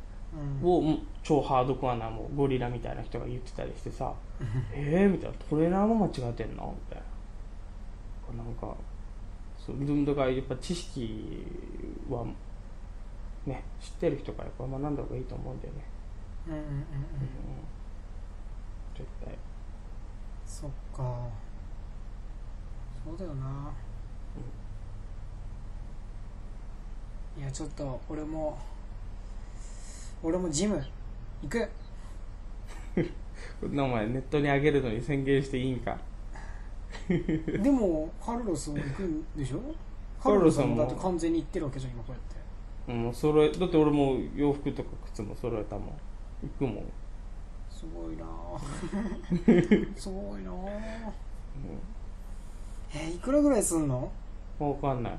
[0.62, 0.68] うん。
[0.68, 4.12] をもう超ハードコアなもうゴリラみたいな人が言ってたりしてさ
[4.72, 5.10] えー？
[5.10, 5.36] みたいな。
[5.48, 6.74] トレーナーも間違えてんの？
[6.88, 7.02] みたい
[8.36, 8.42] な。
[8.44, 8.74] なんか
[9.58, 11.46] そうだからやっぱ知識
[12.10, 12.24] は
[13.46, 15.84] ね知ってる人からやっぱ学んだ方がいいと思うんだよね、
[16.48, 16.72] うんうんうんうん。
[16.72, 16.82] うん、
[18.96, 19.34] 絶対。
[20.46, 21.28] そっか。
[23.04, 23.70] そうだよな、
[27.38, 28.58] いやちょっと俺も
[30.24, 30.82] 俺もジム
[31.42, 31.68] 行く。
[33.60, 35.98] こんなお前ネットに上げるのに宣言していいんか。
[37.08, 39.60] でもカルロスも行くんでしょ？
[40.22, 42.34] カルロスはもだって完全に行ってるわけじゃん今こうやって。
[43.06, 45.84] うん揃えだって俺もう洋服とか靴も揃えたもん。
[46.42, 46.84] 行くもん、
[47.70, 49.96] すごいなぁ。
[49.98, 50.54] すごいなぁ。
[52.94, 54.10] えいくらぐらいすんの？
[54.60, 55.12] うん、分かんない。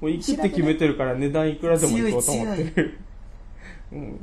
[0.00, 2.98] もう行くって決めてるから値段いくらでも行こうと思ってる
[3.92, 4.20] うん。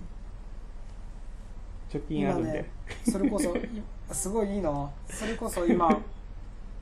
[1.89, 2.69] 貯金あるんで、今ね
[3.11, 3.61] それこそい
[4.11, 4.89] すごいいいな。
[5.09, 5.99] それこそ今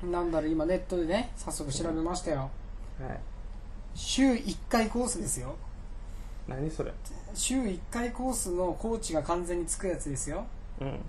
[0.04, 2.50] なんだろう今ネットでね早速調べましたよ。
[3.00, 3.20] はい。
[3.94, 5.56] 週1回コースですよ。
[6.48, 6.92] 何それ？
[7.34, 10.46] 週1回コースのコーチが完全につくやつですよ、
[10.80, 10.88] うん。
[10.88, 11.00] うん、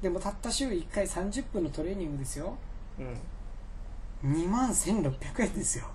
[0.00, 2.56] でもたった週1回30分のトレーニングですよ。
[2.98, 4.32] うん。
[4.32, 5.86] 2万1600円ですよ。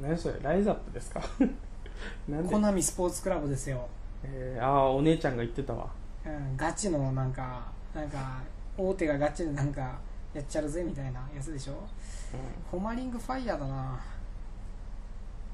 [0.00, 0.38] 何それ？
[0.40, 1.22] ライズアップですか？
[2.50, 3.88] コ、ナミスポーツクラブですよ、
[4.24, 5.88] えー、ああお姉ちゃんが言ってたわ。
[6.24, 7.62] うん、ガチのなんか
[7.94, 8.40] なんか
[8.76, 9.98] 大手がガチでなんか
[10.32, 11.72] やっちゃるぜみたいなやつでしょ？
[11.72, 11.78] うん。
[12.70, 14.00] ホマリングファイヤーだな。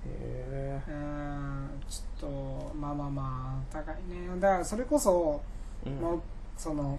[0.07, 2.31] へうーんちょっ
[2.71, 4.29] とまあまあまあ高いね。
[4.39, 5.41] だからそれこそ、
[5.85, 5.97] えうん。
[5.97, 6.23] もう
[6.57, 6.99] その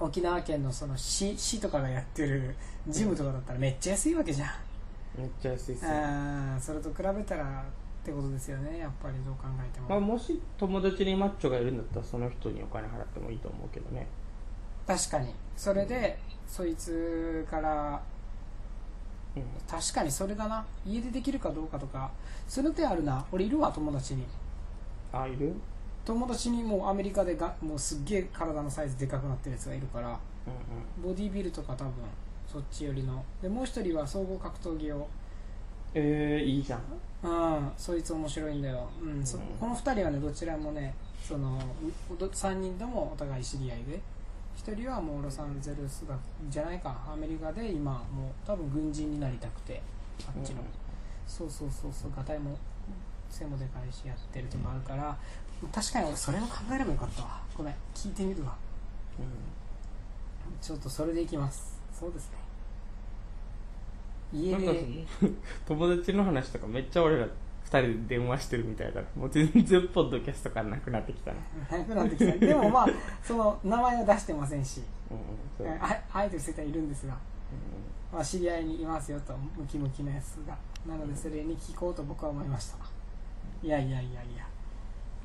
[0.00, 2.56] 沖縄県のその市市とかがやってる
[2.88, 4.50] ジムとかだったらめっちゃ安いわけじゃん、
[5.20, 7.62] めっちゃ安いっすねあーそれと比べたら
[8.00, 14.06] ってことですよねやっぱりどう考えても、まあ、もし友達にマッチョがいるんだったらその人にお金払ってもいいと思うけどね。
[14.86, 15.34] 確かに。
[15.56, 18.00] それでそいつから
[19.36, 19.42] うん。
[19.68, 20.64] 確かにそれだな。
[20.86, 22.10] 家でできるかどうかとか。
[22.48, 23.24] その手あるな。
[23.30, 24.24] 俺いるわ友達に。
[25.12, 25.54] あいる？
[26.04, 30.08] 友達にもうアメリカでがもうすっげえ体のサイズでかくなってるやつがいるから。
[30.08, 31.10] うんうん。
[31.10, 31.92] ボディービルとか多分
[32.50, 33.22] そっち寄りの。
[33.42, 35.06] でもう一人は総合格闘技を。
[35.92, 36.80] えー、いいじゃん
[37.22, 39.44] うんそいつ面白いんだよ、うんそうん。
[39.58, 41.60] この二人はねどちらもねその
[42.18, 44.00] ど3人ともお互い知り合いで
[44.56, 46.16] 一人はもうロサンゼルスが
[46.48, 49.82] じゃないかアメリカで今もう多分軍人になりたくて
[50.26, 50.62] あっちの、
[51.26, 52.58] そうそうそうそうガタイも
[53.30, 55.16] 背もでかいしやってるとかあるから、
[55.72, 57.40] 確かに俺それを考えればよかったわ。
[57.56, 58.54] ごめん聞いてみるわ。
[59.18, 59.26] うん。
[60.60, 61.80] ちょっとそれでいきます。
[61.98, 62.38] そうですね
[64.32, 64.84] 家なんかで
[65.18, 65.32] その
[65.66, 67.26] 友達の話とかめっちゃ俺ら
[67.70, 69.06] 二人で電話してるみたいだな。
[69.16, 71.36] もう全然ポッドキャスト感なくなってきたな。
[71.68, 72.36] 早くなってきた。
[72.36, 72.88] でもまあ
[73.22, 74.82] その名前は出してませんし。
[75.10, 77.16] うんうああえて伏せてはいるんですが、
[78.12, 80.56] まあ、知り合いにいますよとムキムキのやつが。
[80.86, 82.76] なのでそれに聞こうと僕は思いました。
[83.62, 84.46] いやいやいやいや。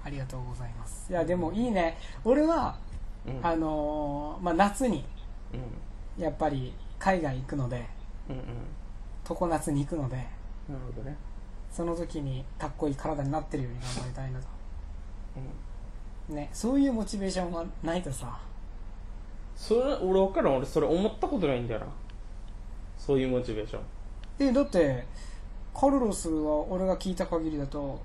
[0.03, 1.11] ありがとうございます。
[1.11, 1.97] いやでもいいね。
[2.23, 2.77] 俺は
[3.25, 3.45] うんうん。
[3.45, 5.03] あのーまあ、夏に
[6.17, 6.23] うん。
[6.23, 7.87] やっぱり海外行くので。
[8.29, 8.43] うんうん
[9.27, 10.21] 常夏に行くのでな
[10.75, 11.15] るほどね。
[11.71, 14.45] その時にかっこいい体になってるように頑張りたいなと。
[16.29, 16.35] うん。
[16.35, 18.39] ねそういうモチベーションがないとさ。
[19.55, 20.55] それ俺分からん。
[20.57, 21.85] 俺それ思ったことないんだよな。
[22.97, 23.81] そういうモチベーション。
[24.39, 25.05] えだって
[25.73, 28.01] カルロスは俺が聞いた限りだと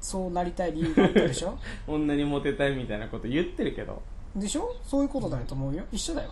[0.00, 1.56] そうなりたい理由があったでしょ？
[1.86, 4.02] 女にモテたいみたいなこと言ってるけど。
[4.36, 4.74] でしょ？
[4.84, 5.84] そういうことだよと思うよ。
[5.92, 6.30] 一緒だよ。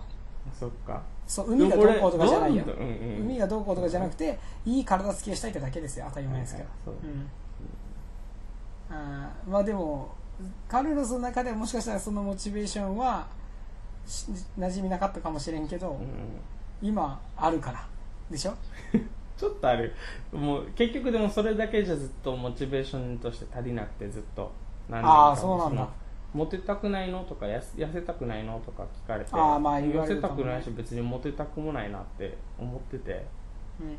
[0.49, 2.63] あそっかそう海がどうこうとかじゃないうんう。
[2.63, 7.31] ん海がどうこうとかじゃなくていい体つきをしたいってだけですよ当たり前ですけど、はいはいそううん。
[8.91, 10.13] あーまあでも
[10.69, 13.27] カルロスの中でもしかしたらそのモチベーションは
[14.07, 14.27] し
[14.59, 16.07] 馴染みなかったかもしれんけど、うんうん。
[16.83, 17.87] 今あるから。
[18.31, 18.55] でしょ？
[19.39, 19.95] ちょっとある。
[20.33, 24.51] もう結局でもそれだけじゃずっとモチベーションとして足りなくてずっと。
[24.89, 25.83] 何年あー間もそうなんだ。
[25.83, 25.89] の
[26.33, 30.43] モテたくないのとか痩せたくないのとか聞かれてあーまあ言われ痩せるかもね。
[30.43, 33.27] たくないし別にモテたくもないなって思ってて
[33.81, 33.97] うん。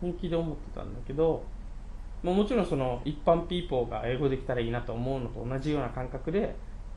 [0.00, 1.44] 本気で思ってたんだけど
[2.22, 6.54] まあもちろんその一般ピーポーが英語できたらいいなと思うのと同じような感覚で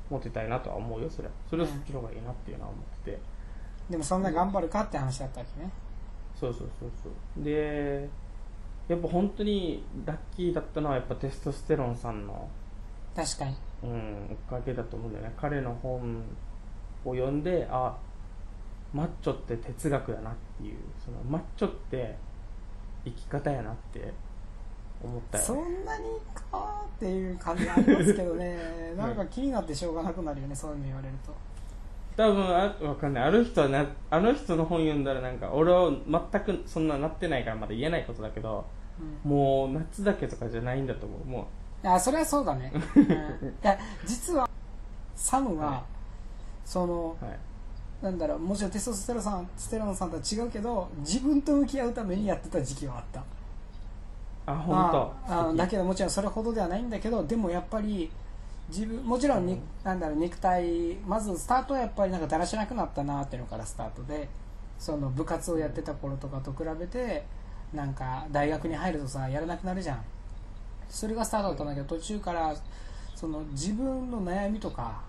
[0.10, 3.20] モテたいなとは思うよそれはそれはそっちの方がいいなっていうのは思ってて、
[3.90, 5.70] でもそんな頑張るかって話だったわけね。
[6.40, 7.10] そうそうそうそ
[7.42, 7.44] う。
[7.44, 8.08] で
[8.88, 12.50] やっぱ本当にラッキーだったのはやっぱテストステロンさんの、
[13.14, 15.34] 確かにうん、おかげだと思うんだよね。
[15.38, 16.24] 彼の本
[17.06, 17.96] を読んであ
[18.94, 22.16] マッチョって哲学だなっていうそのマッチョって
[23.06, 24.14] 生き方やなって
[25.04, 28.58] 思ったよ、そんなにかっていう感じありますけどね。
[28.98, 31.32] なんか気になってしょうがなくなるよねそういうの言われると。
[32.16, 33.24] 多分あわかんない。
[33.26, 38.66] ある人はなあの人の本読んだらなんか俺は全くそんななってないからまだ言えないことだけど
[39.24, 39.30] うん。
[39.30, 41.26] もう夏だけとかじゃないんだと思う。
[41.26, 41.48] も
[41.84, 43.04] あそれはそうだね、 うん。
[43.04, 43.08] い
[43.62, 44.50] や実は
[45.16, 45.82] サムは、はい。
[46.66, 47.40] そのう、はい、
[48.02, 53.24] なんだろうもちろんテストステロンさんステロンさんとは違うけど自分と向き合うためにやってた時期はあった。
[54.50, 58.10] あ本ああ当だけどもちろんそれほどではないんだけどでもやっぱり
[58.70, 59.62] 自分もちろんに、うん。
[59.84, 64.30] なんだろう肉体まずスタートはやっぱりなんかだらしなくなったなっていうのからスタートで
[64.80, 67.26] その部活をやってた頃とかと比べて
[67.74, 70.02] なんか大学に入るとさやらなくなるじゃん
[70.90, 72.56] それがスタートだったんだけど途中から
[73.16, 75.02] その自分の悩みとか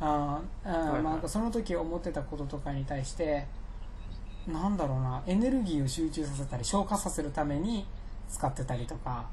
[0.00, 3.46] あーあその時思ってたこととかに対して
[4.46, 7.86] なんだろうなエネルギーを集中させたり消化させるために
[8.28, 9.26] 使ってたりとか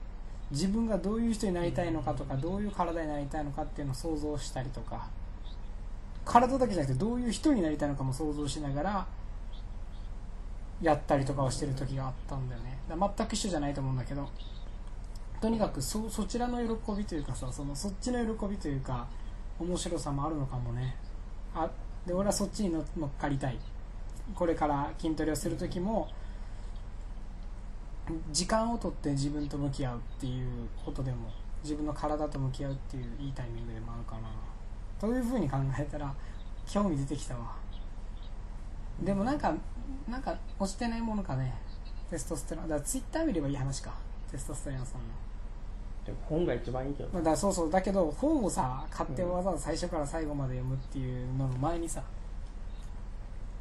[0.51, 5.07] 自分がどういう人になりたいのかとかどういう体になりたいのかっていうのを想像したりとか
[6.25, 9.07] 体だけじゃなくてどういう人になりたいのかも想像しながら
[10.81, 12.77] やったりとかをしてる時があったんだよね。
[12.89, 14.27] 全く一緒じゃないと思うんだけど
[15.41, 19.07] とにかくそそちらの喜びというかさそのそっちの喜びというか
[19.59, 20.95] 面白さもあるのかもね。
[21.55, 21.69] あ
[22.05, 23.57] で俺はそっちに乗っかりたい。
[24.35, 26.07] これから筋トレをする時も
[28.31, 31.31] 時間をとって自分と向き合うっていうことでも
[31.63, 34.29] 自分の体と向き合うっていういいタイミングでもあるかな。
[34.99, 36.13] というふうに考えたら
[36.67, 37.55] 興味出てきたわ。
[39.01, 39.53] でもなんか
[40.07, 41.53] なんか落ちてないものかね。
[42.09, 43.93] テストステロンだからツイッター見ればいい話か。
[44.31, 45.28] テストステロンさんの。
[46.09, 47.69] でも本が一番いいけどまあだそうそう。
[47.71, 52.01] だけど本をさ買ってわざわざ最初から最後まで読むっていうのの前にさ、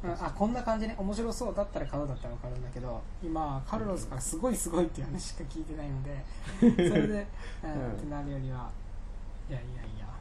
[0.03, 0.11] うん。
[0.11, 0.95] あこんな感じね。
[0.97, 1.55] 面白そう。
[1.55, 6.25] だったら買うだったら分かるんだけど今カルロスからすごいすごいっていう話しか聞いてないので
[6.89, 7.27] それで、
[7.63, 7.91] うんうん。
[7.91, 8.69] ってなるよりは
[9.49, 10.05] いやいやいや。
[10.05, 10.15] かっ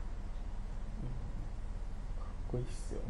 [2.50, 3.00] こいいっすよ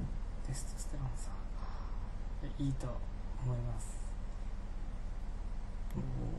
[0.47, 2.63] テストステロンさん。
[2.63, 2.87] いいと
[3.45, 3.99] 思います、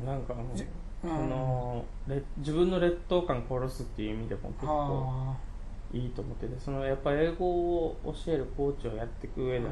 [0.06, 0.66] なんかあのじ
[1.02, 5.36] そうん、の劣自分の劣等感殺すっていう意味でも結構は
[5.94, 9.70] いいと思っててそのやっぱ英語を教えるコーチをやっていく上でも、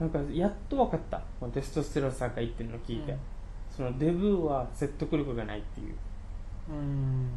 [0.00, 1.22] なんかやっと分かった。
[1.52, 3.18] テストステロンさんが言ってるのを聞いて、うん。
[3.76, 5.94] そのデブーは説得力がないっていう。
[6.70, 7.30] あうん。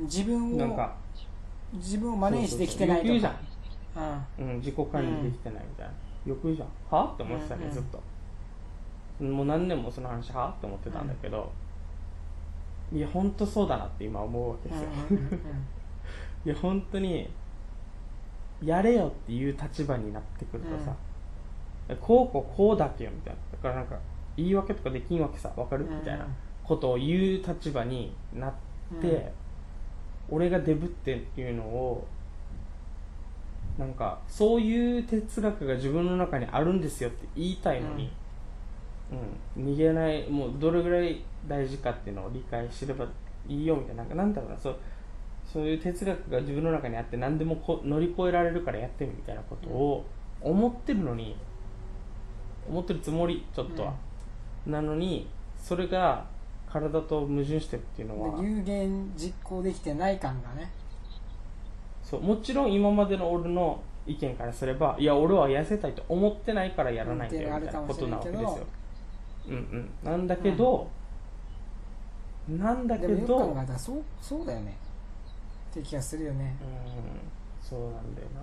[0.00, 0.96] 自分をなんか
[1.74, 3.30] 自分をマネージできてないとそうそうそう。
[3.30, 3.38] か
[4.38, 5.92] 欲うん、自己管理できてないみたいな、
[6.26, 6.68] 欲じゃん。
[6.90, 7.04] は？
[7.14, 7.74] って思ってたね、うんうん。
[7.74, 8.02] ずっと
[9.20, 10.54] もう何年もその話は？
[10.56, 11.50] って思ってたんだけど、
[12.92, 15.34] いや本当そうだなって今思うわけうんですよ、うんうんうん。
[16.44, 17.28] いや本当に
[18.62, 20.94] やれよっていう立場になってくるとさ、
[22.00, 23.40] こうこうこうだけよみたいな。
[23.52, 23.98] だからなんか
[24.36, 26.26] 言い訳とかできんわけさわかる、うんみたいな
[26.62, 28.52] ことを言う立場になっ
[29.00, 29.08] て、
[30.30, 30.36] うん。
[30.36, 32.06] 俺がデブっていうのを
[33.78, 38.10] なんかそういう哲学が自分の中にあるんですよって言いたいのに、
[39.56, 43.06] うん逃げないもうどれぐらい大事かっていうのを理解すれば
[43.48, 44.76] いいよみたいななんかなんだろうなそう
[45.52, 50.04] そういう哲学が自分の中にあって何でもこ乗り越えられるからやってみみたいなことを
[50.40, 51.36] 思ってるのに
[52.68, 53.94] 思ってるつもりちょっとは、
[54.66, 56.26] なのにそれが
[56.68, 58.42] 体と矛盾してるっていうのは。
[58.42, 60.68] で有言実行できてない感がね。
[62.02, 68.58] そうもちろん今までの俺の意見からすればいや俺は痩せたいと思ってないからやらないんだよみたいなことなわけですよ
[69.48, 69.90] うんうん。
[70.02, 70.88] なんだけど、
[72.48, 74.76] なんだけでもよくど考えたらそうそうだよね。
[75.70, 76.56] って気がするよね。
[76.60, 78.40] うんそうなんだよな。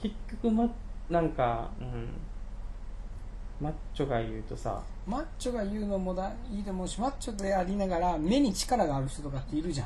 [0.00, 0.68] 結局ま
[1.08, 2.08] なんかうん。
[3.60, 9.84] マッチョが言うとさマッチョが言うのもだいいと思うしマッチョでありながら目に力がある人とかっているじゃ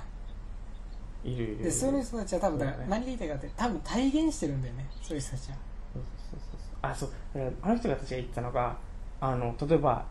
[1.24, 1.28] ん。
[1.28, 1.64] いるいるいる。
[1.64, 3.00] でそういう人たちは多分だからそうだね。
[3.00, 5.56] 何が言いたいかって多分体現してるんだよねそういう人たちは。
[5.92, 6.78] そうそうそうそう。
[6.82, 7.10] あそう。
[7.34, 8.76] だからあの人が確か言ってたのが
[9.20, 10.04] あの例えば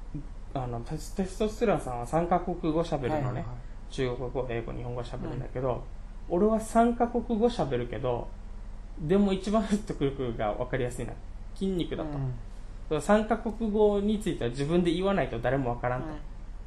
[0.53, 3.45] あのテステストステロンさんは3カ国語喋るのね、はいはいはい。
[3.91, 5.83] 中国語英語日本語喋るんだけど、
[6.29, 8.27] 俺は3カ国語喋るけど
[8.99, 11.13] でも一番説得力が分かりやすいな
[11.53, 12.03] 筋肉だ
[12.89, 16.07] と、3カ国語については自分で言わないと誰も分からんと、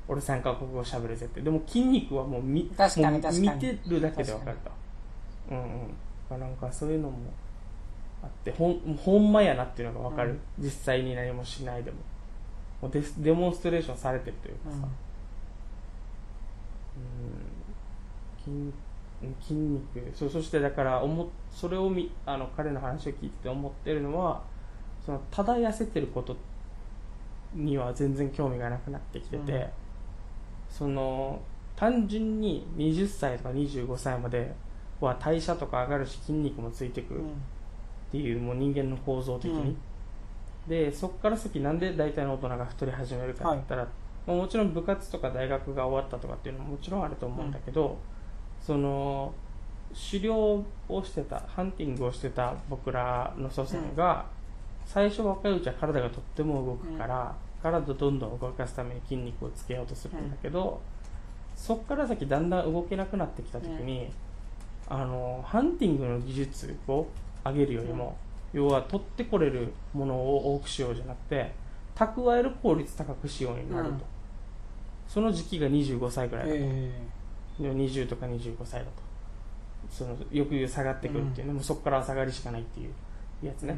[0.08, 1.40] 俺3カ国語喋るぜって。
[1.40, 4.70] でも筋肉はもう見もう見てるだけで分かると。
[5.50, 6.40] うんうん。
[6.40, 7.18] なんかそういうのも
[8.22, 11.98] あってほんほんまやなっていうのが分かる、実際に何もしないでも
[12.82, 14.88] デスデモンストレーションされてるというかさ、
[18.46, 18.72] うん。
[18.72, 18.72] 筋
[19.42, 20.12] 筋肉。
[20.14, 24.42] そうそしてだから思っそれをみあの彼の話を聞いてて思ってるのは
[25.04, 26.36] そのただ痩せてること
[27.54, 29.66] には全然興味がなくなってきてて、うん。
[30.68, 31.40] その
[31.74, 34.54] 単純に20歳とか25歳まで
[35.00, 37.22] は代謝とか上がるし筋肉もついてくるっ
[38.12, 39.78] ていうもう人間の構造的に、うん
[40.68, 43.88] でそこから先なんで大体の大人が太り始めるかって言ったら、
[44.26, 47.96] まあもちろん部活とか大学が終わったとかっていうのももちろんあると思うんだけど、
[48.60, 49.32] その
[50.10, 54.26] 狩猟をしてたハンティングをしてた僕らの祖先が、
[54.84, 60.80] 最初若いうちは体がとっても動くから、体をどんどん動かすために筋肉をつけようとするんだけど、
[61.54, 64.08] そこから先だんだん動けなくなってきた時に、
[64.88, 67.06] あのハンティングの技術を
[67.44, 68.16] 上げるよりも、
[68.56, 71.52] 要は取ってこれるものを多くしようじゃなくて
[71.94, 74.00] 蓄える効率高くしようになると、うん。
[75.06, 76.90] その時期が25歳ぐらいだと、え
[77.60, 78.92] でも20とか25歳だと。
[79.90, 83.76] そのよく言う下がってくるっていうね、もうそこから下がりしかないっていうやつえね、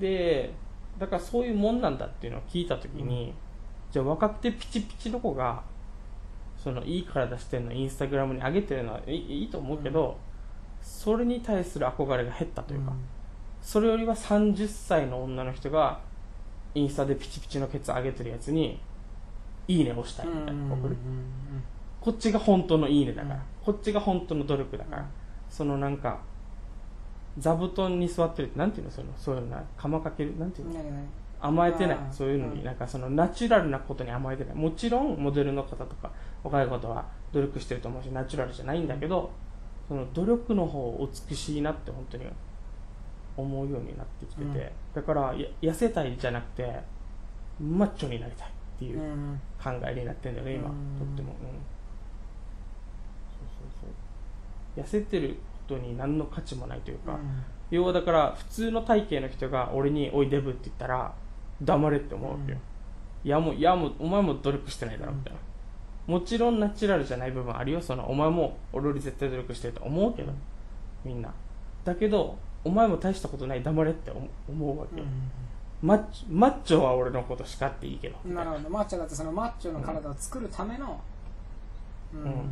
[0.00, 0.52] で
[0.98, 3.34] だからそういうもんなんだっていうのを聞いた時に、
[3.92, 5.62] じゃあ若くてピチピチの子が
[6.56, 10.16] そのいい体してるのインスタグラムに上げてるのはいいと思うけど、
[10.82, 12.92] それに対する憧れが減ったというか、
[13.68, 16.00] それよりは30歳の女の人が
[16.74, 18.80] インスタでピチピチのケツ上げてるやつに
[19.66, 20.96] いいねをしたいみたいな、わかる
[22.00, 23.42] こっちが本当のいいねだから、うん。
[23.62, 25.06] こっちが本当の努力だから、
[25.50, 26.18] そのなんか
[27.36, 28.90] 座布団に座ってるってなんていうの？
[28.90, 30.38] そのそういうのな釜かける？
[30.38, 30.74] なんていうの？
[31.38, 31.98] 甘えてない。
[32.10, 32.64] そういうのに、うん。
[32.64, 34.54] なんかそのナチュラルなことに甘えてない。
[34.54, 36.10] もちろんモデルの方とか
[36.42, 39.30] 若い方は努力してると思うしナチュラルじゃないんだけど
[39.88, 42.24] その努力の方を美しいなって本当に
[43.38, 44.54] 思うようになってきてて、うん。
[44.94, 46.80] だからや痩せたいじゃなくて
[47.60, 49.40] マッチョになりたいっていううん。
[49.62, 50.74] 考えになってんだよね今、うん。
[50.98, 54.84] とっても、うん、そうそうそう。
[54.84, 55.36] 痩せてる
[55.68, 57.18] ことに何の価値もないというか、
[57.70, 61.12] 要はだから普通の体型の人が俺に「おいデブ」って言ったら
[61.60, 62.58] 黙れって思うわけよ、
[63.24, 65.38] いやもういやもうお前も努力してないだろみたいな、
[66.06, 67.80] もちろんナチュラルじゃない部分あるよ。
[67.82, 70.32] そのお前も俺より絶対努力してると思うけど、
[71.04, 71.30] みんな。
[71.84, 75.06] だけどお前も大したことない黙れって思思うわけよ、
[75.82, 78.70] マッチマッチョは俺のこと叱っていいけどうんなるほど。
[78.70, 81.00] マッチョだってそのマッチョの体を作るための。
[82.14, 82.22] うん。
[82.22, 82.50] うん。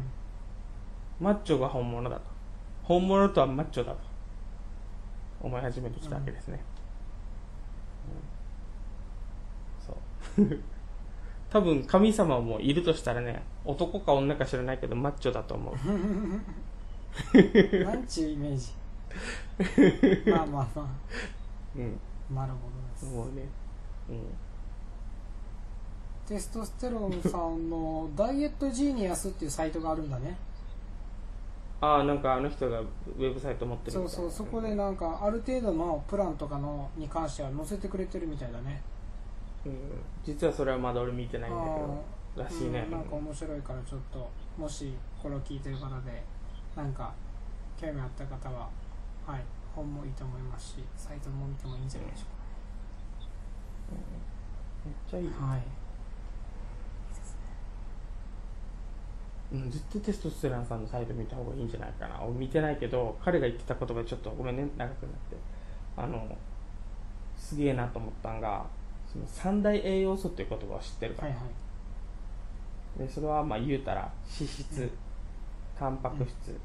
[1.21, 2.23] マッチョが本物だと。
[2.85, 3.99] 本物とはマッチョだと。
[5.41, 6.61] 思い始めてきたわけですね、
[10.37, 10.47] うん。
[10.47, 10.59] そう。
[11.51, 15.77] 多分神様もいるとしたらね男か女か知らないけどマッチョだと思う。
[17.85, 18.73] なんちゅうイメージ
[20.31, 20.89] まあまあま
[21.77, 22.01] うん。
[22.33, 23.05] あなるほどです。
[23.07, 23.49] もうね。
[24.09, 24.21] うん。
[26.27, 30.37] テストステロンさんのダイエットジーニアスっていうサイトがあるんだね。
[31.81, 34.31] ああなんかあの人がウェブサイト持ってるそうみたいな。
[34.31, 38.83] そうそこでなんかある程度のプランとかのに関しては載せてくれてるみたいだね。
[39.67, 39.73] うん、
[40.25, 42.05] 実はそれはまだ俺見てないんだけあど
[42.45, 42.91] らしいね、うん。
[42.93, 46.23] なんか面白いからちょっともしこれを聞いてる方で
[46.75, 47.13] なんか
[47.77, 48.69] 興味あった方は
[49.27, 49.41] はい。
[49.75, 52.25] 本もいいと思いますしサイトも見てもいいんじゃないでしょ
[54.87, 55.63] めっちゃいい、うかはい。
[59.53, 62.21] うん、ずっとテストステロンさんのサイト見た方がいいんじゃないかな。
[62.23, 64.69] 俺見てないけど彼が言ってた言葉ちょっとごめんね。
[64.77, 65.37] 長くなって。
[65.97, 66.27] あの
[67.37, 68.67] すげえなと思ったんが
[69.13, 73.07] その三大栄養素っていう言葉を知ってるから、はいはい。
[73.07, 74.91] でそれはまあ言うたら脂質、うん。
[75.79, 76.59] タンパク質、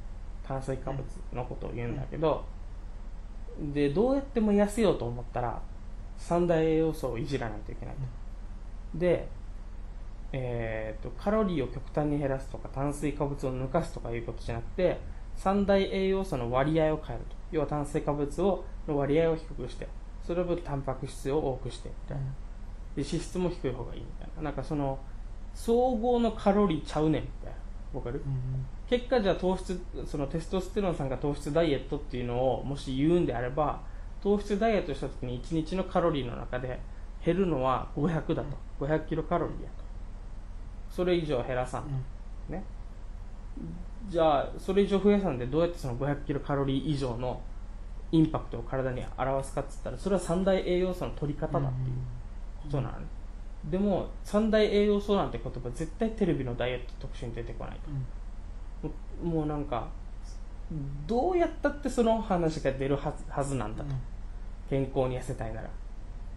[0.48, 2.46] 炭水化物のことを言うんだけど、
[3.60, 5.62] でどうやっても痩せようと思ったら
[6.18, 8.02] 三大栄養素をいじらないといけないと、
[8.98, 9.28] で、
[10.32, 15.00] えー、とカロリーを極端に減らすとか炭水化物を抜かすとかいうことじゃなくて
[15.36, 17.36] 三大栄養素の割合を変えると。
[17.52, 19.88] 要は炭水化物をの割合を低くして
[20.24, 22.30] その分タンパク質を多くしてみたいな、で
[22.98, 24.44] 脂質も低い方がいいみたいな。
[24.44, 25.00] なんかその
[25.54, 27.54] 総合のカロリーちゃうねんみたい
[27.94, 28.00] な。
[28.00, 28.22] わかる？
[28.26, 33.80] うん結果じゃあ糖質そのテストステロンさんが糖質ダイエットっていうのをもし言うんであれば
[34.22, 36.78] 糖質ダイエットした時に1日のカロリーの中で
[37.26, 38.58] 減るのは500だと。
[38.82, 39.86] 500キロカロリーやと。
[40.94, 41.84] それ以上減らさん
[42.50, 42.54] うん。
[42.54, 42.66] ね。
[44.10, 47.42] じゃあそれ以上増やさんでどうやってその500キロカロリー以上の
[48.12, 51.96] インパクトを体に表すかっつったらそれは三大栄養素の取り方だっていう
[52.64, 53.06] ことなのね、
[53.70, 58.06] でも三大栄養素なんて言葉絶対テレビのダイエット特集に出てこないうん
[59.24, 59.88] もうなんか
[61.06, 63.90] どうやったってその話が出るはずはずなんだと、
[64.70, 65.70] 健康に痩せたいなら。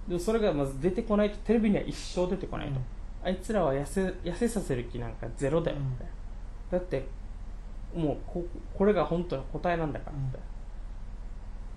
[0.09, 2.81] でもそれがまず出てこないとテレビには一生出てこないと、
[3.23, 5.79] あいつらは痩せ痩せさせる気なんかゼロだよ。
[5.79, 6.07] みたい
[6.73, 7.07] な、だって
[7.95, 8.45] もうこ
[8.75, 10.39] これが本当の答えなんだからって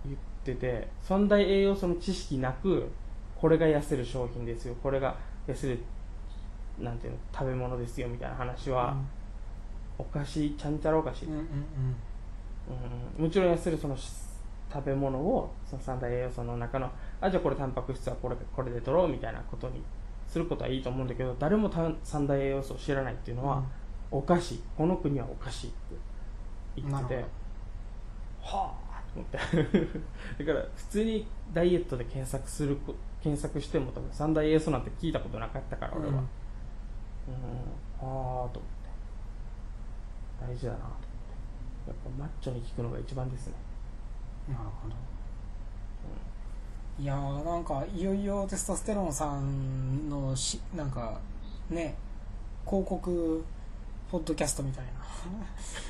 [0.06, 2.90] 言ってて三大栄養素の知識なく
[3.36, 4.76] これが痩せる商品ですよ。
[4.82, 5.16] これが
[5.48, 5.80] 痩せる
[6.80, 8.98] なんていうの食べ物ですよみたいな話は、
[9.98, 11.46] おかしいちゃんちゃらおかしい、うんうんうん。
[13.18, 13.24] うん。
[13.26, 14.12] もちろん痩せるそのし
[14.72, 19.82] 食べ物をその三大栄養素の中のあじゃあこれタンパク質はこれこれで取ろうみたいなことに
[20.28, 23.64] することはいいと思うんだけど誰もた三大栄養素を知らないっていうのは、
[24.12, 25.78] おかしいこの国はおかしいって
[26.76, 27.16] 言ってて
[28.42, 29.38] はあと思って。
[30.44, 36.22] だから普通にダイエットで検索するこ検索しても多分三大栄養素なんて聞いたことなかったから俺は、うん、あ
[38.00, 38.60] あと思って
[40.40, 40.78] 大事だな。
[40.78, 40.96] と思っ
[41.86, 43.54] てやっぱマッチョに効くのが一番ですね。
[44.50, 44.96] なるほど。
[47.00, 51.20] いやーなんかいよいよテストステロンさんのしなんか
[51.70, 51.96] ね
[52.66, 53.46] 広告
[54.10, 54.92] ポッドキャストみたいな。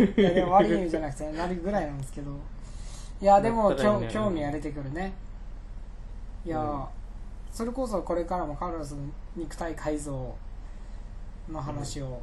[0.06, 2.32] いやいや悪い意味じゃなくてなるぐらいなんですけど。
[3.22, 3.78] いやでも、ね。
[3.82, 5.14] 興興味が出てくるね。
[6.46, 6.86] いやー、うん。
[7.52, 9.00] それこそこれからもカルロスの
[9.36, 10.36] 肉体改造
[11.50, 12.22] の話を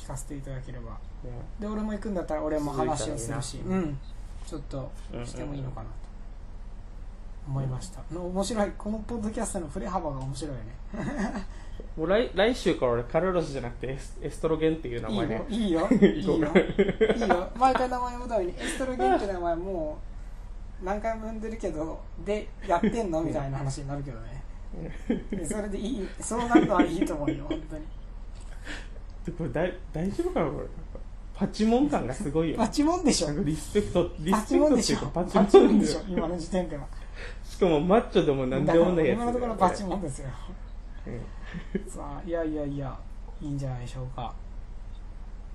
[0.00, 0.92] 聞かせていただければ、
[1.22, 1.30] ね。
[1.58, 3.98] で俺も行くんだったら俺も話をするしうん。
[4.46, 6.00] ちょっとうんしてもいいのかなと。
[7.48, 8.72] 思いました、の面白い。
[8.78, 11.46] このポッドキャストの振れ幅が面白いよね。
[11.96, 15.34] もう来来週から俺カルロスじゃなくてエストロゲンっていう名前ね。
[15.36, 15.46] よ。
[15.50, 15.88] いいよ。
[15.90, 16.34] いいよ。
[16.36, 16.40] いい
[17.28, 17.50] よ。
[17.56, 19.98] 毎回名前呼ぶたびにエストロゲンって名前も
[20.82, 23.22] う何回も呼んでるけどでやってんの？
[23.22, 24.42] みたいな話になるけどね。
[25.30, 26.08] でそれでいい。
[26.20, 27.84] そうなるのはいいと思うよ本当に
[29.24, 30.66] でこれ大大丈夫かなこれ。
[31.34, 33.28] パチモン感がすごいよパチモンでしょ。
[33.44, 36.86] リスペクトリパスペクトっていうかパチモンでしモンでしょょ今の時点では。
[37.44, 40.28] しかもマッチョでもなんでもないやつ今のところパチモンですよ。
[41.06, 41.90] うん。
[41.90, 42.98] さあいやいやいや
[43.40, 44.34] いいんじゃないでしょうか。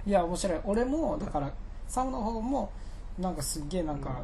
[0.07, 0.59] いや面白い。
[0.63, 1.51] 俺もだから
[1.88, 2.72] サムの方も
[3.20, 4.24] なんかすっげえなんか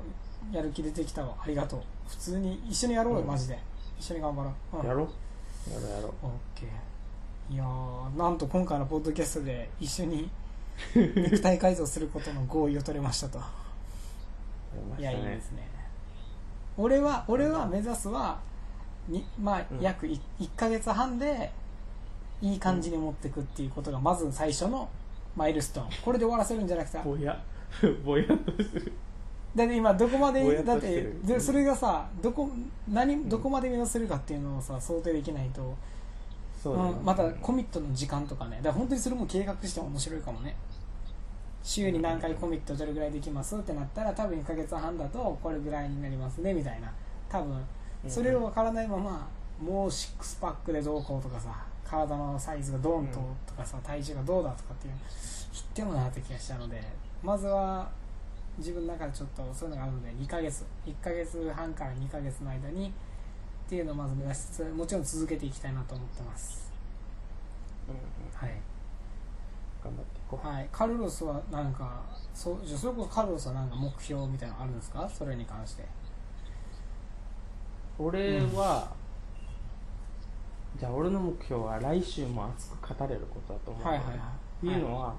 [0.51, 1.35] やる気出てきたわ。
[1.43, 1.81] ありがとう。
[2.07, 3.27] 普通に一緒にやろうようん。
[3.27, 3.59] マジで。
[3.99, 5.07] 一緒に頑張ろう、うん、やろう。
[5.71, 6.11] やろうやろう。
[6.23, 6.90] オッケー
[7.51, 10.29] いやーなんと今回のポッドキャストで一緒に
[10.95, 13.39] 肉体改造することの合意を取れましたと。
[13.39, 13.43] や
[14.73, 15.67] りまいやいいですね。
[16.77, 18.39] 俺は俺は目指すは
[19.09, 19.81] にまあ、うん。
[19.81, 20.19] 約 1,
[20.55, 21.51] ヶ月半で
[22.41, 24.87] いい感じに持っていくっていうことがまず最初の
[25.35, 25.89] マイルストーン。
[26.05, 26.99] これで終わらせるんじゃなくて。
[27.03, 27.37] ぼや。
[28.05, 28.93] ぼやっとする。
[29.53, 32.49] だって今どこまでだってそれがさどこ
[32.87, 35.75] 何どこまで目指せるかっていうのをさ想定できないと、
[36.61, 36.89] そうだね。
[36.91, 38.57] うんまたコミットの時間とかね。
[38.57, 40.55] だから本当にそれも計画しても面白いかもね。
[41.63, 46.91] 週に何回コミットどれぐらいできますってなったら多分1ヶ月半だとこれぐらいになりますねみたいな。
[47.29, 47.63] 多分。
[48.07, 49.27] それを分からないまま
[49.61, 53.25] もうシックスパックでどうこうとかさ体のサイズがドーンとうん。
[53.45, 54.93] とかさ体重がどうだとかっていう
[55.53, 56.81] 知ってもなって気がしたので
[57.21, 57.89] まずは
[58.57, 62.91] 自分の中でちょっとそういうのがあるので2ヶ月1ヶ月半から2ヶ月の間に
[63.71, 66.69] っていうのをまず目指しつつもちろん続けていきたいなと思ってます。
[67.87, 68.01] うんうん。
[68.35, 68.59] はい。
[69.81, 70.45] 頑張っていこう。
[70.45, 72.01] はい、カルロスはなんか
[72.33, 75.09] そうじゃあそれこそカルロスはなんか目標みたいなのあるんですか？
[75.09, 75.85] それに関して。
[77.97, 78.91] 俺は、
[80.77, 84.17] じゃあ俺の目標は来週も熱く語れることだと思う、はいはいはい。
[84.17, 84.19] っ
[84.59, 85.15] ていうのは、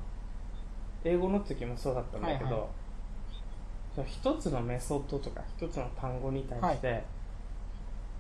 [1.05, 2.51] 英語の時もそうだったんだけど、は
[3.97, 4.09] いはい。
[4.11, 7.03] 一つのメソッドとか一つの単語に対して、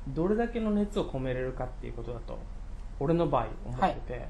[0.09, 2.38] どれだけの熱を込めれるかっていうことだと
[3.00, 4.28] 俺の場合思ってて、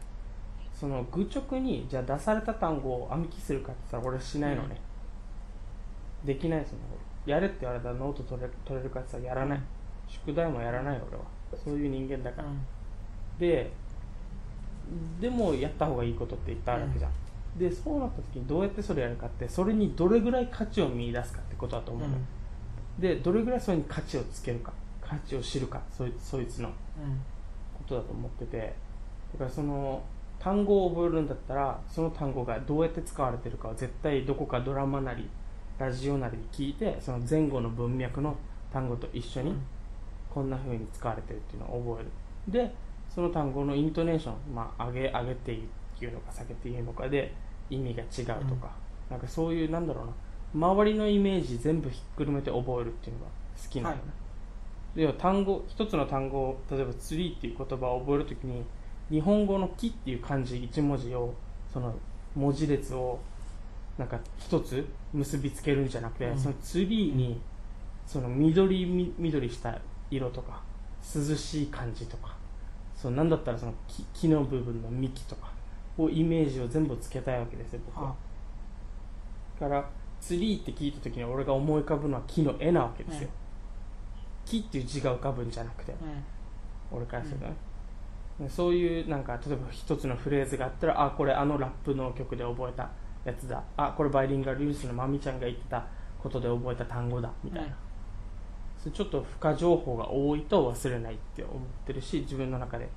[0.73, 4.81] その愚直にじゃあ出された単語を暗記するかって言ったら俺しないのね、
[6.25, 6.79] できないですね。
[7.25, 9.61] やれって言われたらノート取れ取れるかって言ったらやらない、
[10.09, 11.23] 宿題もやらない俺は。
[11.65, 12.49] そういう人間だから、
[13.39, 13.71] で
[15.21, 17.13] でもやった方がいいことって言ったわけじゃん、
[17.59, 22.17] でそうなった時にどうやってそれやるかってそれにどれぐらい価値を見出すかってことだと思うの、
[22.99, 24.73] でどれぐらいそれに価値をつけるか
[25.13, 26.69] 価値を知るかそいそいつの。
[26.69, 26.75] こ
[27.87, 28.75] とだと思ってて。
[29.33, 30.03] だからその
[30.39, 35.29] 単語を覚えるんだったらその単語がどうやって使われてるかを絶対どこかドラマなり
[35.79, 38.37] ラジオなりで聞いてその前後の文脈の
[38.73, 39.55] 単語と一緒に
[40.29, 42.11] こんな風に使われてるっていうのを覚える。
[42.67, 42.75] で
[43.09, 45.59] その単語のイントネーション、まあ、上げ上げて
[46.01, 47.33] 言うのか下げて言うのかで
[47.71, 48.71] 意味が違うとか、
[49.11, 50.13] なんかそういうなんだろうな。
[50.55, 53.31] 周りのイメージ全部ひっくるめて覚えるっていうのが
[53.63, 54.03] 好きなのね、
[54.95, 58.63] では単語一つの単語を例えば「ツリー」っていう言葉を覚えるときに
[59.11, 61.33] 日本語の「木」っていう漢字一文字を
[61.73, 61.95] その
[62.35, 63.19] 文字列を
[63.99, 66.39] なんか一つ結びつけるんじゃなくて、うん。
[66.39, 67.41] そのツリーに
[68.07, 69.79] その緑み緑した
[70.11, 70.63] 色とか
[71.15, 72.35] 涼しい感じとか
[72.95, 75.51] そうなんだったらその木木の部分の幹とか
[75.99, 78.11] をイメージを全部つけたいわけですよ僕は。
[78.11, 78.15] あ。
[79.61, 79.89] だから
[80.21, 83.29] ツリーって聞いた時に俺が思い浮かぶのは木の絵なわけですよ、
[84.53, 86.97] 木っていう字が浮かぶんじゃなくてうん。
[86.99, 87.55] 俺からするとね、
[88.39, 92.91] でそういうなんか例えば一つのフレーズがあったらあこれあのラップの曲で覚えた
[93.25, 93.63] やつだ。
[93.77, 95.87] あこれバイリンガルユースのまみちゃんが言ってた
[96.23, 97.31] ことで覚えた単語だ。
[97.43, 97.75] みたいな、うん。
[98.79, 102.89] それちょっと付加情報が多いと忘れないって思ってるし自分の中で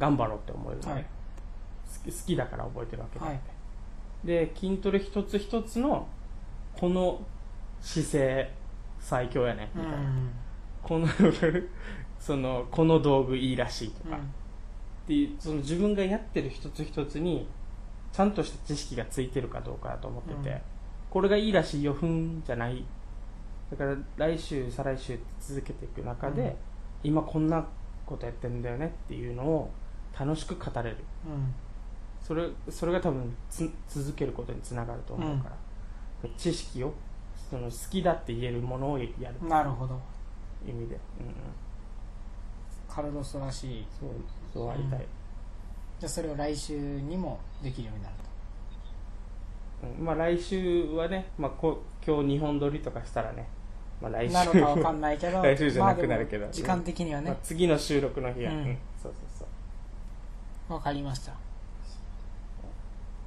[0.00, 1.06] 頑張ろうって思えるので、はい。
[2.04, 3.40] 好き好きだから覚えてるわけであって、は
[4.24, 4.26] い。
[4.26, 6.08] で筋トレ一つ一つの
[6.76, 7.20] この
[7.80, 8.50] 姿勢
[8.98, 9.98] 最強やねみたいな、
[10.84, 11.08] この
[12.20, 14.20] そのこの道具いいらしいとか、っ
[15.06, 17.48] ていうその自分がやってる一つ一つに
[18.12, 20.60] ちゃんとした知識がついてるかどうかだと思ってて、うん。
[21.10, 22.84] これがいいらしいよふんじゃない。
[23.70, 26.54] だから来週再来週続けていく中で、うん。
[27.02, 27.66] 今こんな
[28.06, 29.70] ことやってんだよねっていうのを
[30.18, 30.96] 楽しく語れる。
[31.26, 31.54] うん。
[32.20, 36.94] そそれそれが多分つ続けることにつながると思うから、知識を
[37.50, 39.48] その好きだって言えるものをやる。
[39.48, 40.00] なるほど
[40.66, 40.98] 意味で、
[42.88, 43.86] カルロスらしい。
[44.00, 44.10] そう
[44.52, 45.06] そうありたい、
[45.98, 48.14] じゃあそれを来週にもできるようになる
[49.98, 50.04] うん。
[50.04, 53.46] まあ来週はね、まあ、こ今日2本撮りとかしたらね、
[54.00, 54.32] まあ、来週。
[54.32, 56.46] となのかわかんないけど 来週じゃなくなるけど。
[56.50, 58.58] 時間的にはまあね次の収録の日は、うん。
[58.58, 58.78] うん。
[59.02, 59.44] そうそうそ
[60.70, 60.72] う。
[60.74, 61.32] わかりました。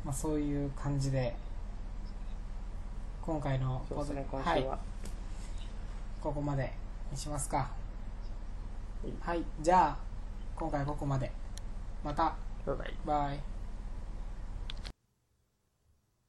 [0.04, 1.36] まあそういう感じで
[3.22, 4.58] 今回のそうですねは。
[4.58, 4.66] い。
[4.66, 4.80] は、
[6.22, 6.72] ここまで
[7.12, 7.70] にしますか。
[9.03, 9.12] い。
[9.22, 9.43] はい。
[9.62, 9.97] じゃあ
[10.55, 11.32] 今回はここまで。
[12.03, 12.36] また。
[12.66, 12.93] バイ。
[13.05, 13.57] バイ